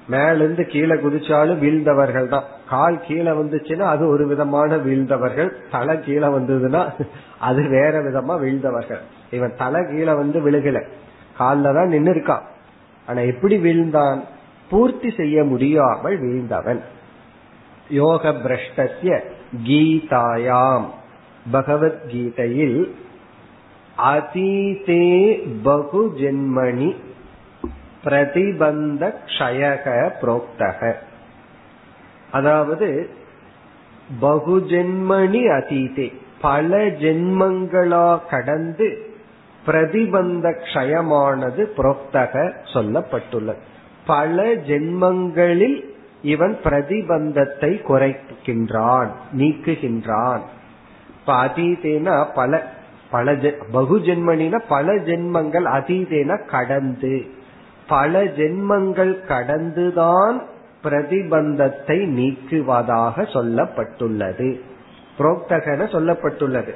[0.08, 5.52] மேலிருந்து கீழே குதிச்சாலும் வீழ்ந்தவர்கள் தான் கால் கீழே வந்துச்சுன்னா அது ஒரு விதமான வீழ்ந்தவர்கள்.
[5.72, 7.06] தலை கீழே வந்ததுன்னா
[7.40, 9.00] அது வேற விதமா வீழ்ந்தவர்கள்.
[9.32, 10.84] இவன் தலை கீழே வந்து விழுகல.
[11.38, 12.42] காலில் தான் நின்று இருக்கான்
[13.06, 14.20] ஆனா எப்படி வீழ்ந்தான்?
[14.70, 16.82] பூர்த்தி செய்ய முடியாமல் வீழ்ந்தவன்.
[17.90, 19.20] யோக பிரஷ்டத்திய
[19.68, 20.86] கீதாயாம்.
[21.52, 22.96] பகவத்கீதையில்
[23.98, 26.96] அதீதே பகு ஜென்மணி
[28.04, 30.94] பிரதிபந்த க்ஷயக புரோக்தக.
[32.32, 33.10] அதாவது
[34.22, 39.10] பகுஜென்மணி அதீதே பல ஜென்மங்களா கடந்து
[39.66, 43.62] பிரதிபந்த க்ஷயமானது புரோக்தக சொல்லப்பட்டுள்ளது.
[44.06, 45.90] பல ஜென்மங்களில்
[46.22, 50.42] இவன் பிரதிபந்தத்தை குறைக்கின்றான் நீக்குகின்றான்.
[51.20, 52.72] இப்ப அதீதேனா பல
[53.12, 53.34] பல
[53.72, 57.40] பகு ஜென்மனின பல ஜென்மங்கள் அதீதேன கடந்து.
[57.92, 60.46] பல ஜென்மங்கள் கடந்துதான்
[60.84, 64.60] பிரதிபந்தத்தை நீக்குவதாக சொல்லப்பட்டுள்ளது.
[65.18, 66.74] புரோக்தகன சொல்லப்பட்டுள்ளது.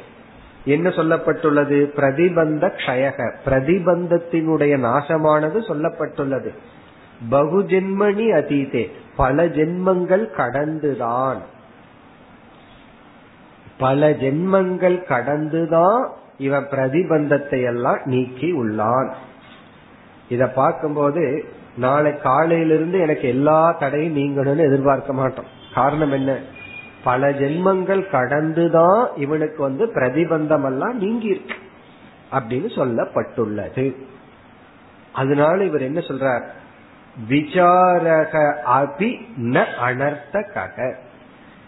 [0.65, 1.85] என்ன சொல்லப்பட்டுள்ளது?
[1.95, 3.35] பிரதிபந்த க்ஷயக.
[3.45, 6.49] பிரதிபந்தத்தினுடைய நாசமானது சொல்லப்பட்டுள்ளது.
[7.31, 8.91] பகுஜென்மணி அதீதே.
[9.15, 11.41] பல ஜென்மங்கள் கடந்துதான்.
[13.77, 19.11] பல ஜென்மங்கள் கடந்துதான் இவன் பிரதிபந்தத்தை எல்லாம் நீக்கி உள்ளான்.
[20.29, 21.43] இத பார்க்கும்போது
[21.77, 25.45] நாளை காலையிலிருந்து எனக்கு எல்லா தடையும் நீங்கணும்னு எதிர்பார்க்க மாட்டோம்.
[25.73, 26.37] காரணம் என்ன?
[27.03, 31.55] பல ஜென்மங்கள் கடந்துதான் இவனுக்கு வந்து பிரதிபந்தம் எல்லாம் நீங்கி இருக்கு
[32.31, 33.95] அப்படின்னு சொல்லப்பட்டுள்ளது.
[35.13, 36.43] அதனால இவர் என்ன சொல்றார்?
[37.29, 40.93] விசாரக அபி ந அனர்த்தக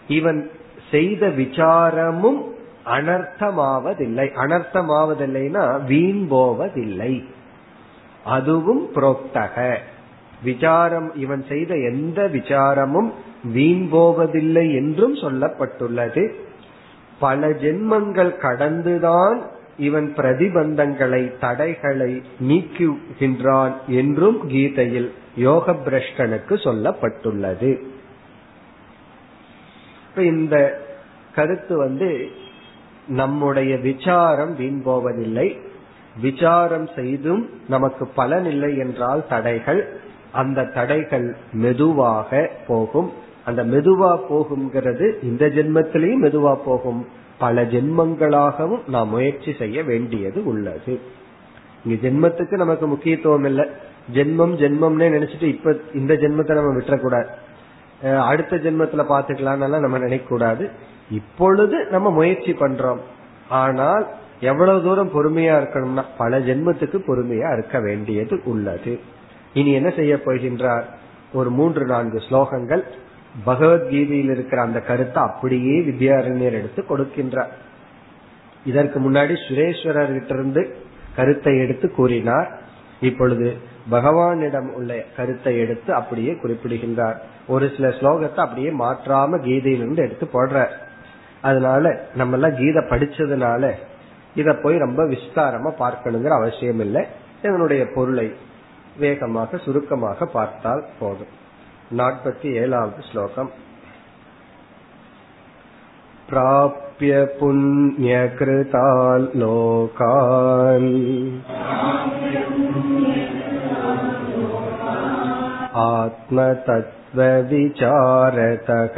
[0.07, 0.51] இவன்
[0.91, 2.41] செய்த விசாரமும்
[2.85, 4.29] அனர்த்தமாவதில்லை.
[4.35, 7.25] அனர்த்தமாவதில்லைன்னா வீண் போவதில்லை.
[8.27, 9.77] அதுவும் புரோக்தக.
[10.43, 13.11] விசாரம் இவன் செய்த எந்த விசாரமும்
[13.53, 16.23] வீண் போவதில்லை என்றும் சொல்லப்பட்டுள்ளது.
[17.19, 19.39] பல ஜென்மங்கள் கடந்துதான்
[19.77, 27.71] இவன் பிரதிபந்தங்களை தடைகளை நீக்குகின்றான் என்றும் கீதையில் யோக பிரஷ்டனுக்கு சொல்லப்பட்டுள்ளது
[30.15, 30.55] இந்த
[31.35, 32.27] கருத்து வந்து
[33.07, 35.47] நம்முடைய விசாரம் வீண் போவதில்லை
[36.21, 39.81] விசாரம் செய்தும் நமக்கு பலன் இல்லை என்றால் தடைகள்
[40.31, 41.27] அந்த தடைகள்
[41.63, 43.09] மெதுவாக போகும்.
[43.45, 47.01] அந்த மெதுவா போகுங்கிறது இந்த ஜென்மத்திலையும் மெதுவா போகும்.
[47.37, 50.93] பல ஜென்மங்களாகவும் நாம் முயற்சி செய்ய வேண்டியது உள்ளது.
[51.83, 53.65] இங்க ஜென்மத்துக்கு நமக்கு முக்கியத்துவம் இல்லை.
[54.13, 57.29] ஜென்மம் ஜென்மம்னே நினைச்சிட்டு இப்ப இந்த ஜென்மத்தை நம்ம விட்டுறக்கூடாது.
[58.29, 60.65] அடுத்த ஜென்மத்துல பாத்துக்கலாம் நம்ம நினைக்க கூடாது
[61.09, 63.01] இப்பொழுது நம்ம முயற்சி பண்றோம்.
[63.61, 64.05] ஆனால்
[64.39, 68.99] எவ்வளவு தூரம் பொறுமையா இருக்கணும்னா பல ஜென்மத்துக்கு பொறுமையா இருக்க வேண்டியது உள்ளது.
[69.53, 70.83] இனி என்ன செய்ய போகின்றார்?
[71.33, 72.83] ஒரு மூன்று நான்கு ஸ்லோகங்கள்.
[73.45, 77.49] பகவத்கீதையில் இருக்கிற அந்த கருத்தை அப்படியே வித்யாரண்யர் எடுத்து கொடுக்கின்றார்.
[78.65, 80.75] இதற்கு முன்னாடி சுரேஸ்வரர் இருந்து
[81.15, 82.61] கருத்தை எடுத்து கூறினார்.
[83.01, 83.57] இப்பொழுது
[83.91, 87.21] பகவானிடம் உள்ள கருத்தை எடுத்து அப்படியே குறிப்பிடுகின்றார்.
[87.47, 90.69] ஒரு சில ஸ்லோகத்தை அப்படியே மாற்றாம கீதையிலிருந்து எடுத்து போடுறார்.
[91.41, 93.71] அதனால நம்ம எல்லாம் கீதை படிச்சதுனால
[94.36, 97.02] இத போய் ரொம்ப விஸ்தாரமா பார்க்கணுங்கிற அவசியம் இல்லை
[97.42, 98.26] இதனுடைய பொருளை
[98.98, 101.32] வேகமாக சுருக்கமாக பார்த்தால் போதும்
[101.96, 103.50] நாற்பத்தி ஏழாவது ஸ்லோகம்
[106.28, 108.76] प्राप्य पुण्यकृताल्
[109.34, 110.88] लोकान्
[117.74, 118.96] आत्मतत्त्वविचारतः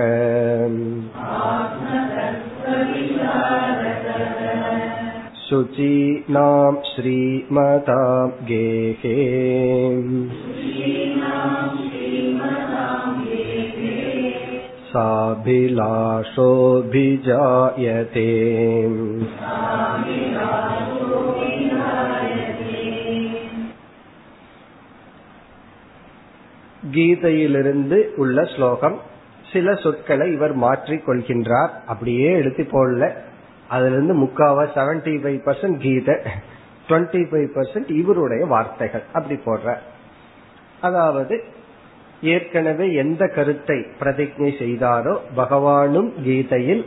[5.48, 9.18] शुचीनां श्रीमतां गेहे
[16.64, 18.28] साभिलाषोऽभिजायते
[26.94, 28.96] கீதையிலிருந்து உள்ள ஸ்லோகம்
[29.52, 33.04] சில சொற்களை இவர் மாற்றிக் கொள்கின்றார் அப்படியே எடுத்து போடல
[33.73, 36.15] அதுல இருந்து முக்காவா seventy five percent Gita
[36.89, 39.03] twenty five percent இவருடைய வார்த்தைகள்.
[39.13, 39.75] அப்படி போடுற.
[40.87, 41.35] அதாவது
[42.33, 46.83] ஏற்கனவே எந்த கருத்தை பிரதிஜை செய்தாரோ பகவானும் கீதையில்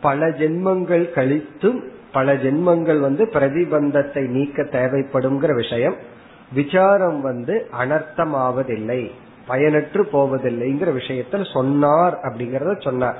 [0.00, 1.80] பல ஜென்மங்கள் கழித்தும்
[2.12, 5.96] பல ஜென்மங்கள் வந்து பிரதிபந்தத்தை நீக்க தேவைப்படுங்கிற விஷயம்
[6.52, 9.00] விசாரம் வந்து அனர்த்தமாவதில்லை
[9.48, 13.18] பயனற்று போவதில்லைங்கிற விஷயத்தில் சொன்னார் அப்படிங்கறத சொன்னார்.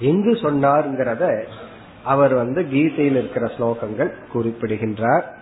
[0.00, 1.24] எங்கு சொன்னார்ங்கிறத
[2.04, 5.36] அவர் வந்து கீதையில் இருக்கிற ஸ்லோகங்கள் குறிப்பிடுகின்றார்.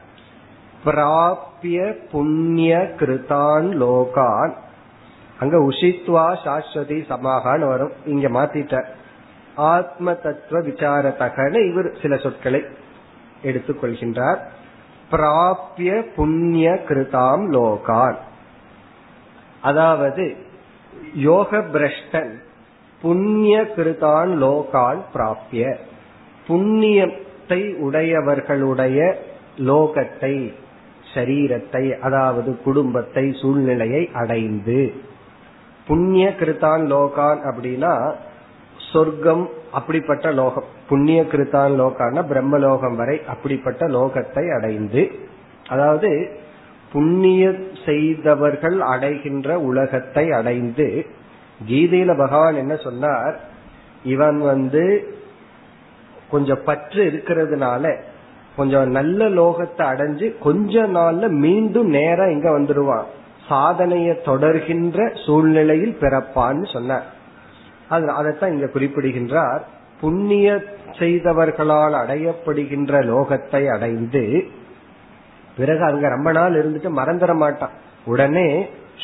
[0.84, 4.52] பிராபிய புண்ணிய கிருதான் லோகான்.
[5.40, 7.92] அங்க உஷித்வா சாஸ்வதி சமாகான் வரும்.
[8.06, 8.84] இங்க மாத்திட்ட.
[9.54, 12.64] ஆத்ம தத்துவ விசாரத்தகன்னு இவர் சில சொற்களை
[13.44, 14.38] எடுத்துக்கொள்கின்றார்.
[15.10, 18.16] பிராபிய புண்ணிய கிருதாம் லோகான்.
[19.62, 20.36] அதாவது
[21.14, 22.34] யோக பிரஷ்டன்
[23.02, 25.76] புண்ணிய கிருதான் லோகான் பிராபிய.
[26.50, 28.98] புண்ணியத்தை உடையவர்களுடைய
[29.58, 30.34] லோகத்தை
[31.14, 34.80] சரீரத்தை அதாவது குடும்பத்தை சூழ்நிலையை அடைந்து.
[35.86, 37.94] புண்ணிய கிருத்தான் லோகான் அப்படின்னா
[38.92, 40.68] சொர்க்கம் அப்படிப்பட்ட லோகம்.
[40.88, 45.02] புண்ணிய கிருத்தான் லோகான பிரம்மலோகம் வரை அப்படிப்பட்ட லோகத்தை அடைந்து.
[45.68, 46.10] அதாவது
[46.92, 47.44] புண்ணிய
[47.84, 51.06] செய்தவர்கள் அடைகின்ற உலகத்தை அடைந்து
[51.68, 53.40] கீதையில பகவான் என்ன சொன்னார்?
[54.04, 54.84] இவன் வந்து
[56.30, 57.84] கொஞ்சம் பற்று இருக்கிறதுனால
[58.56, 63.08] கொஞ்சம் நல்ல லோகத்தை அடைஞ்சு கொஞ்ச நாள்ல மீண்டும் நேரம் இங்க வந்துடுவான்
[63.48, 67.06] சாதனையை தொடர்கின்ற சூழ்நிலையில் பிறப்பான்னு சொன்னார்.
[67.90, 69.62] அதைத்தான் இங்க குறிப்பிடுகின்றார்.
[70.00, 70.48] புண்ணிய
[70.98, 74.24] செய்தவர்களால் அடையப்படுகின்ற லோகத்தை அடைந்து
[75.56, 77.74] பிறகு அங்க ரொம்ப நாள் இருந்துட்டு மறந்துட மாட்டான்.
[78.04, 78.48] உடனே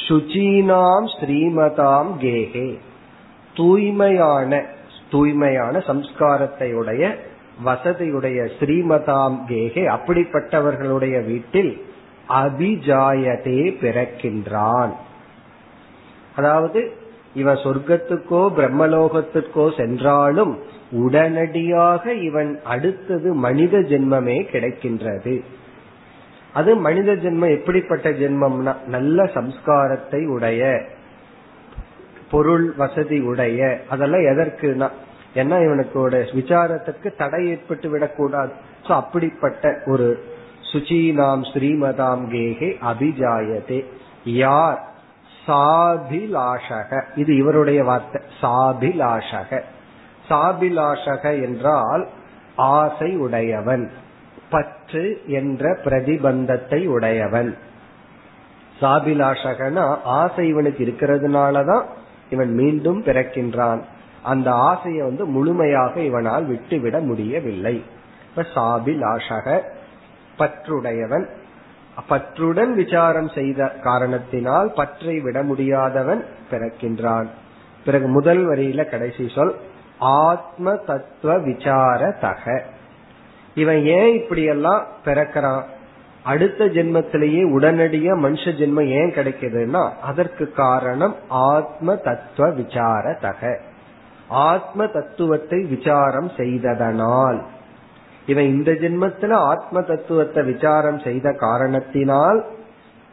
[0.04, 2.68] சுச்சீனாம் ஸ்ரீமதாம் கேகே
[3.54, 4.62] தூய்மையான
[5.16, 7.02] தூய்மையான சம்ஸ்காரத்தை உடைய
[7.64, 11.72] வசதியுடைய ஸ்ரீமதாம் கேகே அப்படிப்பட்டவர்களுடைய வீட்டில்
[12.42, 14.92] அபிஜாயதே பிறக்கின்றான்.
[16.34, 16.80] அதாவது
[17.34, 20.52] இவன் சொர்க்கத்துக்கோ பிரம்மலோகத்துக்கோ சென்றாலும்
[21.02, 25.34] உடனடியாக இவன் அடுத்தது மனித ஜென்மமே கிடைக்கின்றது.
[26.52, 30.62] அது மனித ஜென்மம் எப்படிப்பட்ட ஜென்மம்னா நல்ல சம்ஸ்காரத்தை உடைய
[32.30, 34.88] பொருள் வசதி உடைய அதெல்லாம் எதற்குனா
[35.36, 38.52] ஏன்னா இவனுக்கு விசாரத்துக்கு தடை ஏற்பட்டு விடக்கூடாது.
[38.82, 40.24] சோ அப்படிப்பட்ட ஒரு
[40.72, 43.84] சுச்சீனாம் ஸ்ரீமதாம் கேகே அபிஜாயதே.
[44.24, 44.94] யார்?
[45.46, 47.02] சாபிலாஷக.
[47.16, 48.22] இது இவருடைய வார்த்தை.
[48.40, 49.60] சாபிலாஷக.
[50.28, 52.08] சாபிலாஷக என்றால்
[52.56, 53.90] ஆசை உடையவன்
[54.50, 57.56] பற்று என்ற பிரதிபந்தத்தை உடையவன்.
[58.80, 61.84] சாபிலாஷகனா ஆசை இவனுக்கு இருக்கிறதுனாலதான்
[62.30, 63.82] இவன் மீண்டும் பிறக்கின்றான்.
[64.26, 67.84] அந்த ஆசையை வந்து முழுமையாக இவனால் விட்டுவிட முடியவில்லை.
[68.28, 69.60] இப்ப சாபிலாஷக
[70.38, 71.26] பற்றுடையவன்.
[72.08, 77.26] பற்றுடன் விசாரம் செய்த காரணத்தினால் பற்றை விட முடியாதவன் பிறக்கின்றான்.
[77.84, 79.54] பிறகு முதல் வரியில கடைசி சொல்
[79.98, 82.62] ஆத்ம தத்துவ விசார தக.
[83.54, 85.62] இவன் ஏன் இப்படி எல்லாம் பிறக்கிறான்?
[86.22, 93.60] அடுத்த ஜென்மத்திலேயே உடனடியா மனுஷ ஜென்மம் ஏன் கிடைக்குதுன்னா அதற்கு காரணம் ஆத்ம தத்துவ விசார தக.
[94.28, 97.42] ஆத்ம தத்துவத்தை விசாரம் செய்ததனால்.
[98.26, 102.44] இவன் இந்த ஜென்மத்துல ஆத்ம தத்துவத்தை விசாரம் செய்த காரணத்தினால்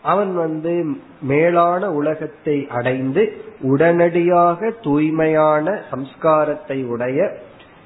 [0.01, 0.85] அவன் வந்து
[1.21, 7.37] மேலான உலகத்தை அடைந்து உடனடியாக தூய்மையான சம்ஸ்காரத்தை உடைய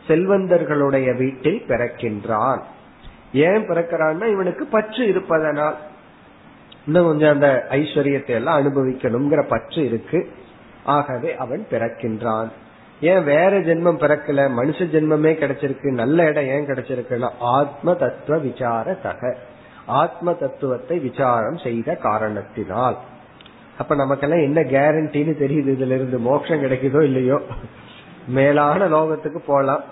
[0.07, 2.61] செல்வந்தர்களுடைய வீட்டில் பிறக்கின்றான்.
[3.31, 5.75] ஏன் பிறக்கிறான்னா இவனுக்கு பற்று இருப்பதனால்.
[6.85, 10.29] இன்னும் கொஞ்சம் அந்த ஐஸ்வர்யத்தை எல்லாம் அனுபவிக்கணுங்கிற பற்று இருக்கு.
[10.83, 12.47] ஆகவே அவன் பிறக்கின்றான்.
[13.01, 14.49] ஏன் வேற ஜென்மம் பிறக்கல?
[14.57, 15.91] மனுஷ ஜென்மமே கிடைச்சிருக்கு.
[15.91, 19.37] நல்ல இடம் ஏன் கிடைச்சிருக்குன்னா ஆத்ம தத்துவ விசார தக
[19.85, 22.97] ஆத்ம தத்துவத்தை விசாரம் செய்த காரணத்தினால்.
[23.77, 25.71] அப்ப நமக்கெல்லாம் என்ன கேரண்டின்னு தெரியுது?
[25.75, 27.41] இதுல இருந்து மோட்சம் கிடைக்குதோ இல்லையோ?
[28.27, 29.83] மேலான லோகத்துக்கு போலாம்.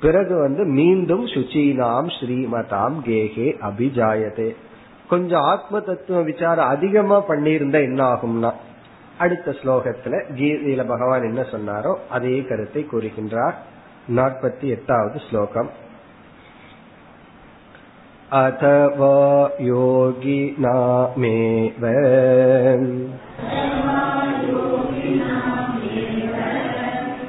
[0.00, 4.54] பிறகு வந்து மீண்டும் சுச்சீனாம் ஸ்ரீமதாம் கேகே அபிஜாயதே.
[5.08, 8.50] கொஞ்சம் ஆத்ம தத்துவ விசாரம் அதிகமா பண்ணியிருந்தா என்ன ஆகும்னா
[9.19, 13.57] அடுத்த ஸ்லோகத்துல கீதையில பகவான் என்ன சொன்னாரோ அதே கருத்தை கூறுகின்றார்
[14.15, 15.69] நாற்பத்தி எட்டாவது ஸ்லோகம்
[18.31, 19.17] अथवा
[19.61, 20.65] योगिनामेव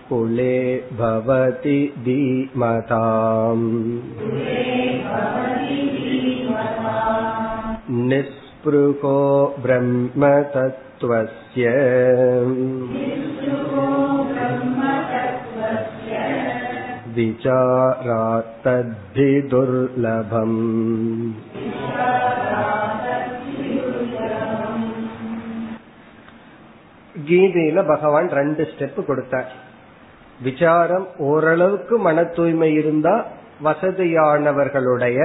[0.08, 0.56] कुले
[0.92, 3.66] भवति धीमताम्
[8.60, 9.16] निःस्पृहो
[9.64, 11.64] ब्रह्मतत्त्वस्य
[17.98, 20.58] विचारात्तद्धि दुर्लभम्
[27.14, 29.52] கீதையில பகவான் ரெண்டு ஸ்டெப் கொடுத்தார்
[30.40, 33.14] விசாரம் ஓரளவுக்கு மன தூய்மை இருந்தா
[33.62, 35.18] வசதியானவர்களுடைய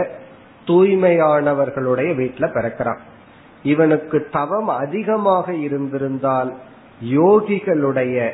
[0.67, 3.01] தூய்மையானவர்களுடைய வீட்டுல பிறக்கிறான்
[3.62, 6.54] இவனுக்கு தவம் அதிகமாக இருந்திருந்தால்
[7.04, 8.30] யோகிகளுடைய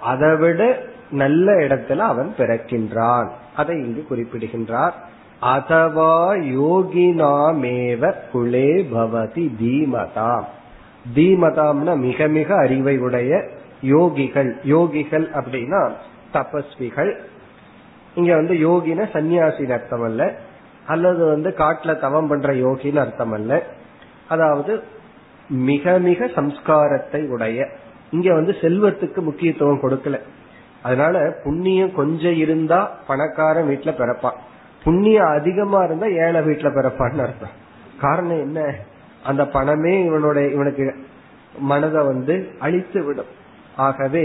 [0.00, 3.28] அதைவிட நல்ல இடத்துல அவன் பிறக்கின்றான்.
[3.56, 4.94] அதை இங்கு குறிப்பிடுகின்றார்.
[5.42, 10.44] அதவா யோகினாமேவ குலே பவதி தீமதாம்.
[11.14, 13.44] தீமதாம்னா மிக மிக அறிவை உடைய
[13.82, 14.56] யோகிகள்.
[14.64, 15.92] யோகிகள் அப்படின்னா
[16.32, 17.16] தபஸ்விகள்.
[18.14, 20.34] இங்க வந்து யோகின சன்னியாசின் அர்த்தம் அல்ல
[20.86, 23.62] அல்லது வந்து காட்டுல தவம் பண்ற யோகின்னு அர்த்தம் அல்ல
[24.32, 24.72] அதாவது
[25.48, 27.68] மிக மிக சம்ஸ்காரத்தை உடைய.
[28.10, 30.16] இங்க வந்து செல்வத்துக்கு முக்கியத்துவம் கொடுக்கல.
[30.82, 34.38] அதனால புண்ணியம் கொஞ்சம் இருந்தா பணக்காரன் வீட்டுல பிறப்பான்
[34.84, 37.56] புண்ணியம் அதிகமா இருந்தா ஏழை வீட்டுல பிறப்பான்னு அர்த்தம்.
[38.00, 38.74] காரணம் என்ன?
[39.24, 40.84] அந்த பணமே இவனுடைய இவனுக்கு
[41.58, 43.30] மனதை வந்து அழித்து விடும்.
[43.76, 44.24] ஆகவே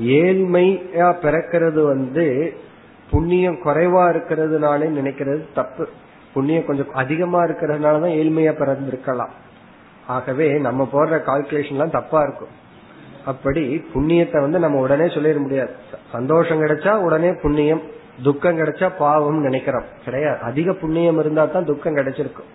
[0.00, 2.26] ஏழ்மையா பிறக்கிறது வந்து
[3.10, 5.88] புண்ணியம் குறைவா இருக்கிறதுனாலே நினைக்கிறது தப்பு.
[6.34, 9.30] புண்ணியம் கொஞ்சம் அதிகமா இருக்கிறதுனாலதான் ஏழ்மையா பிறந்திருக்கலாம்.
[10.06, 12.62] ஆகவே நம்ம போடுற கால்குலேஷன் எல்லாம் தப்பா இருக்கும்.
[13.24, 15.70] அப்படி புண்ணியத்தை வந்து நம்ம உடனே சொல்லிட முடியாது.
[16.12, 17.82] சந்தோஷம் கிடைச்சா உடனே புண்ணியம்
[18.22, 19.84] துக்கம் கிடைச்சா பாவம் நினைக்கிறோம்.
[20.04, 20.38] கிடையாது.
[20.38, 22.50] அதிக புண்ணியம் இருந்தா தான் துக்கம் கிடைச்சிருக்கும்.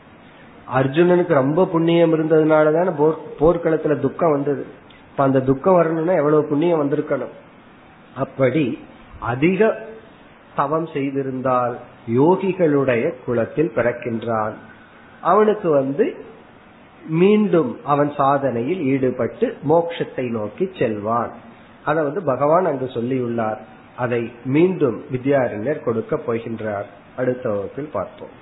[0.75, 4.65] அர்ஜுனனுக்கு ரொம்ப புண்ணியம் இருந்ததுனாலதான் போர் போர்க்களத்துல துக்கம் வந்தது.
[5.11, 7.34] இப்ப அந்த துக்கம் வரணும்னா எவ்வளவு புண்ணியம் வந்திருக்கணும்?
[8.15, 8.80] அப்படி
[9.19, 9.88] அதிக
[10.60, 11.76] தவம் செய்திருந்தால்
[12.20, 14.55] யோகிகளுடைய குலத்தில் பிறக்கின்றான்.
[15.24, 16.05] அவனுக்கு வந்து
[17.20, 21.34] மீண்டும் அவன் சாதனையில் ஈடுபட்டு மோட்சத்தை நோக்கி செல்வான்.
[21.86, 23.62] அதை வந்து பகவான் அங்கு சொல்லியுள்ளார்.
[23.97, 24.22] அதை
[24.55, 26.88] மீண்டும் வித்யாரிஞர் கொடுக்க போகின்றார்.
[27.16, 28.36] அடுத்த வகுப்பில் பார்ப்போம்.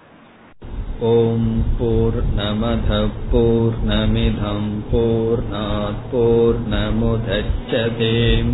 [1.09, 2.91] ஓம் போர் நமத
[3.31, 5.43] போர் நமிதம் போர்
[6.11, 8.53] போர் நமுதச்சதேம்